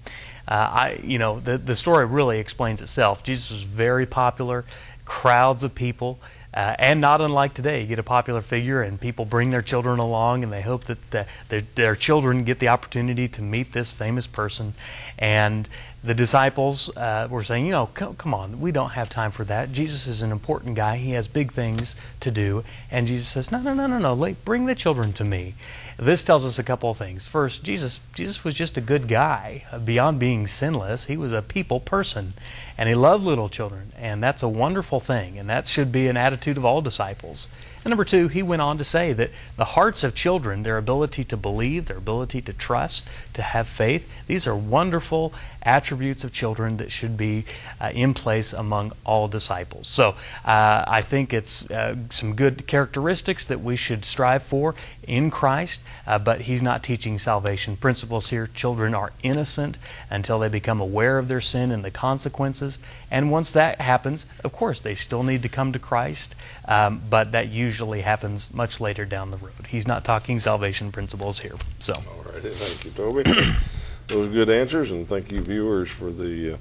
Uh, 0.47 0.55
I, 0.55 1.01
you 1.03 1.19
know, 1.19 1.41
the, 1.41 1.57
the 1.57 1.75
story 1.75 2.05
really 2.05 2.39
explains 2.39 2.83
itself. 2.83 3.23
Jesus 3.23 3.51
was 3.51 3.63
very 3.63 4.05
popular, 4.05 4.65
crowds 5.05 5.63
of 5.63 5.75
people. 5.75 6.19
Uh, 6.55 6.77
and 6.79 7.01
not 7.01 7.21
unlike 7.21 7.53
today, 7.53 7.81
you 7.81 7.87
get 7.89 7.99
a 7.99 8.05
popular 8.05 8.41
figure 8.41 8.81
and 8.81 9.01
people 9.01 9.25
bring 9.25 9.51
their 9.51 9.61
children 9.61 9.99
along 9.99 10.45
and 10.45 10.53
they 10.53 10.63
hope 10.63 10.85
that 10.85 11.11
the, 11.11 11.27
their, 11.49 11.63
their 11.75 11.97
children 11.97 12.45
get 12.45 12.61
the 12.61 12.69
opportunity 12.69 13.27
to 13.27 13.43
meet 13.43 13.73
this 13.73 13.91
famous 13.91 14.29
person. 14.29 14.73
And 15.19 15.69
the 16.05 16.15
disciples 16.15 16.95
uh, 16.97 17.27
were 17.29 17.43
saying, 17.43 17.67
you 17.67 17.73
know, 17.73 17.87
come, 17.87 18.15
come, 18.15 18.35
on, 18.35 18.61
we 18.61 18.71
don't 18.71 18.91
have 18.91 19.11
time 19.11 19.33
for 19.33 19.43
that. 19.45 19.73
Jesus 19.73 20.07
is 20.07 20.23
an 20.23 20.31
important 20.31 20.77
guy. 20.77 20.97
He 20.97 21.13
has 21.13 21.27
big 21.27 21.51
things 21.51 21.97
to 22.21 22.31
do. 22.31 22.63
And 22.89 23.09
Jesus 23.09 23.27
says, 23.27 23.51
no, 23.51 23.61
no, 23.61 23.75
no, 23.75 23.87
no, 23.89 23.99
no, 23.99 24.35
bring 24.45 24.67
the 24.67 24.77
children 24.77 25.13
to 25.15 25.25
me. 25.25 25.55
This 25.97 26.25
tells 26.25 26.45
us 26.45 26.59
a 26.59 26.65
couple 26.65 26.91
of 26.91 26.97
things. 26.97 27.25
First, 27.25 27.63
Jesus, 27.63 28.01
Jesus 28.15 28.43
was 28.43 28.55
just 28.55 28.77
a 28.77 28.81
good 28.81 29.07
guy. 29.07 29.65
Beyond 29.85 30.19
being 30.19 30.47
sinless, 30.47 31.05
he 31.05 31.17
was 31.17 31.33
a 31.33 31.43
people 31.43 31.79
person. 31.79 32.35
And 32.77 32.89
he 32.89 32.95
loved 32.95 33.25
little 33.25 33.49
children. 33.49 33.93
And 33.97 34.23
that's 34.23 34.43
a 34.43 34.49
wonderful 34.49 34.99
thing. 34.99 35.39
And 35.39 35.49
that 35.49 35.69
should 35.69 35.93
be 35.93 36.09
an 36.09 36.17
attitude 36.17 36.57
of 36.57 36.65
all 36.65 36.81
disciples. 36.81 37.49
And 37.85 37.91
number 37.91 38.05
two, 38.05 38.29
he 38.29 38.43
went 38.43 38.63
on 38.63 38.79
to 38.79 38.85
say 38.85 39.13
that 39.13 39.31
the 39.57 39.65
hearts 39.67 40.03
of 40.03 40.15
children, 40.15 40.63
their 40.63 40.79
ability 40.79 41.23
to 41.25 41.37
believe, 41.37 41.85
their 41.85 41.99
ability 41.99 42.41
to 42.43 42.53
trust, 42.53 43.09
to 43.35 43.43
have 43.43 43.69
faith, 43.69 44.11
these 44.27 44.47
are 44.47 44.57
wonderful 44.57 45.33
attributes 45.65 46.25
of 46.25 46.33
children 46.33 46.77
that 46.77 46.93
should 46.93 47.17
be 47.17 47.45
uh, 47.81 47.91
in 47.95 48.15
place 48.15 48.53
among 48.53 48.93
all 49.05 49.29
disciples. 49.29 49.89
So 49.89 50.11
uh, 50.45 50.85
I 50.87 51.01
think 51.01 51.33
it's 51.33 51.71
uh, 51.71 51.97
some 52.11 52.35
good 52.35 52.67
characteristics 52.67 53.47
that 53.49 53.61
we 53.61 53.77
should 53.77 54.05
strive 54.05 54.43
for 54.43 54.75
in 55.07 55.31
Christ, 55.31 55.81
uh, 56.07 56.19
but 56.19 56.43
he's 56.43 56.63
not 56.63 56.83
teaching 56.83 57.19
salvation 57.19 57.77
principles 57.77 58.31
here. 58.31 58.47
Children 58.47 58.95
are 58.95 59.13
innocent 59.23 59.79
until 60.11 60.39
they 60.39 60.49
become 60.49 60.81
aware 60.81 61.19
of 61.19 61.29
their 61.29 61.41
sin 61.41 61.71
and 61.71 61.85
the 61.85 61.91
consequences. 61.91 62.79
And 63.11 63.31
once 63.31 63.53
that 63.53 63.81
happens, 63.81 64.27
of 64.43 64.53
course, 64.53 64.81
they 64.81 64.95
still 64.95 65.23
need 65.23 65.43
to 65.43 65.49
come 65.49 65.73
to 65.73 65.79
Christ, 65.79 66.35
um, 66.67 67.03
but 67.09 67.33
that 67.33 67.49
usually 67.49 68.01
happens 68.01 68.53
much 68.53 68.81
later 68.81 69.05
down 69.05 69.31
the 69.31 69.37
road. 69.37 69.53
He's 69.69 69.87
not 69.87 70.05
talking 70.05 70.41
salvation 70.41 70.91
principles 70.91 71.41
here. 71.41 71.55
So, 71.79 71.93
all 71.95 72.33
right, 72.33 72.43
thank 72.43 72.85
you, 72.85 72.91
Toby. 72.91 73.24
Those 74.09 74.29
good 74.29 74.51
answers, 74.51 74.91
and 74.91 75.09
thank 75.09 75.33
you, 75.33 75.41
viewers, 75.41 75.91
for 75.91 76.11
the 76.11 76.55
uh, 76.55 76.57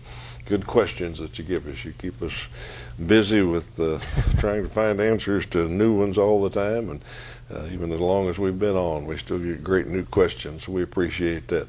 good 0.45 0.65
questions 0.65 1.19
that 1.19 1.37
you 1.37 1.43
give 1.43 1.67
us. 1.67 1.83
You 1.83 1.93
keep 1.97 2.21
us 2.21 2.47
busy 3.05 3.41
with 3.41 3.79
uh, 3.79 3.99
trying 4.39 4.63
to 4.63 4.69
find 4.69 5.01
answers 5.01 5.45
to 5.47 5.67
new 5.67 5.97
ones 5.97 6.17
all 6.17 6.41
the 6.41 6.49
time, 6.49 6.89
and 6.89 7.01
uh, 7.53 7.65
even 7.71 7.91
as 7.91 7.99
long 7.99 8.29
as 8.29 8.39
we've 8.39 8.57
been 8.57 8.77
on, 8.77 9.05
we 9.05 9.17
still 9.17 9.39
get 9.39 9.63
great 9.63 9.87
new 9.87 10.05
questions. 10.05 10.67
We 10.67 10.83
appreciate 10.83 11.47
that. 11.49 11.67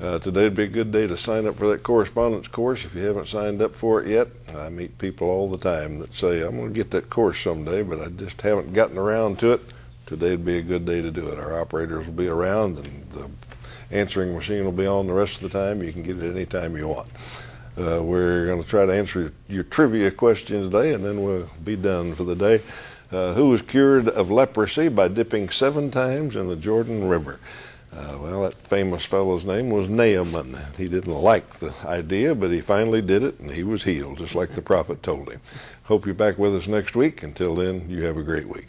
Uh, 0.00 0.20
today 0.20 0.44
would 0.44 0.54
be 0.54 0.62
a 0.62 0.68
good 0.68 0.92
day 0.92 1.08
to 1.08 1.16
sign 1.16 1.44
up 1.48 1.56
for 1.56 1.66
that 1.66 1.82
correspondence 1.82 2.46
course 2.46 2.84
if 2.84 2.94
you 2.94 3.02
haven't 3.02 3.26
signed 3.26 3.60
up 3.60 3.74
for 3.74 4.00
it 4.00 4.06
yet. 4.06 4.28
I 4.56 4.68
meet 4.68 4.96
people 4.98 5.28
all 5.28 5.50
the 5.50 5.58
time 5.58 5.98
that 5.98 6.14
say, 6.14 6.42
I'm 6.42 6.56
going 6.56 6.68
to 6.68 6.74
get 6.74 6.92
that 6.92 7.10
course 7.10 7.40
someday, 7.40 7.82
but 7.82 8.00
I 8.00 8.06
just 8.06 8.40
haven't 8.42 8.72
gotten 8.72 8.96
around 8.96 9.40
to 9.40 9.50
it. 9.50 9.60
Today 10.06 10.30
would 10.30 10.44
be 10.44 10.58
a 10.58 10.62
good 10.62 10.86
day 10.86 11.02
to 11.02 11.10
do 11.10 11.26
it. 11.26 11.38
Our 11.40 11.60
operators 11.60 12.06
will 12.06 12.14
be 12.14 12.28
around 12.28 12.78
and 12.78 13.10
the 13.10 13.28
answering 13.90 14.34
machine 14.34 14.64
will 14.64 14.72
be 14.72 14.86
on 14.86 15.06
the 15.06 15.12
rest 15.12 15.36
of 15.36 15.50
the 15.50 15.58
time. 15.58 15.82
You 15.82 15.92
can 15.92 16.02
get 16.02 16.22
it 16.22 16.30
anytime 16.30 16.76
you 16.76 16.88
want. 16.88 17.08
Uh, 17.78 18.02
we're 18.02 18.46
going 18.46 18.62
to 18.62 18.68
try 18.68 18.84
to 18.84 18.92
answer 18.92 19.32
your, 19.48 19.62
trivia 19.64 20.10
question 20.10 20.62
today, 20.62 20.94
and 20.94 21.04
then 21.04 21.22
we'll 21.22 21.48
be 21.62 21.76
done 21.76 22.12
for 22.14 22.24
the 22.24 22.34
day. 22.34 22.60
Uh, 23.12 23.32
who 23.34 23.48
was 23.50 23.62
cured 23.62 24.08
of 24.08 24.30
leprosy 24.30 24.88
by 24.88 25.08
dipping 25.08 25.48
seven 25.48 25.90
times 25.90 26.36
in 26.36 26.48
the 26.48 26.56
Jordan 26.56 27.08
River? 27.08 27.38
Uh, 27.92 28.18
well, 28.20 28.42
that 28.42 28.54
famous 28.54 29.04
fellow's 29.04 29.44
name 29.44 29.70
was 29.70 29.88
Naaman. 29.88 30.54
He 30.76 30.88
didn't 30.88 31.14
like 31.14 31.48
the 31.54 31.72
idea, 31.86 32.34
but 32.34 32.50
he 32.50 32.60
finally 32.60 33.00
did 33.00 33.22
it, 33.22 33.40
and 33.40 33.50
he 33.52 33.62
was 33.62 33.84
healed, 33.84 34.18
just 34.18 34.34
like 34.34 34.54
the 34.54 34.60
prophet 34.60 35.02
told 35.02 35.30
him. 35.30 35.40
Hope 35.84 36.04
you're 36.04 36.14
back 36.14 36.36
with 36.36 36.54
us 36.54 36.66
next 36.66 36.94
week. 36.96 37.22
Until 37.22 37.54
then, 37.54 37.88
you 37.88 38.04
have 38.04 38.16
a 38.16 38.22
great 38.22 38.48
week. 38.48 38.68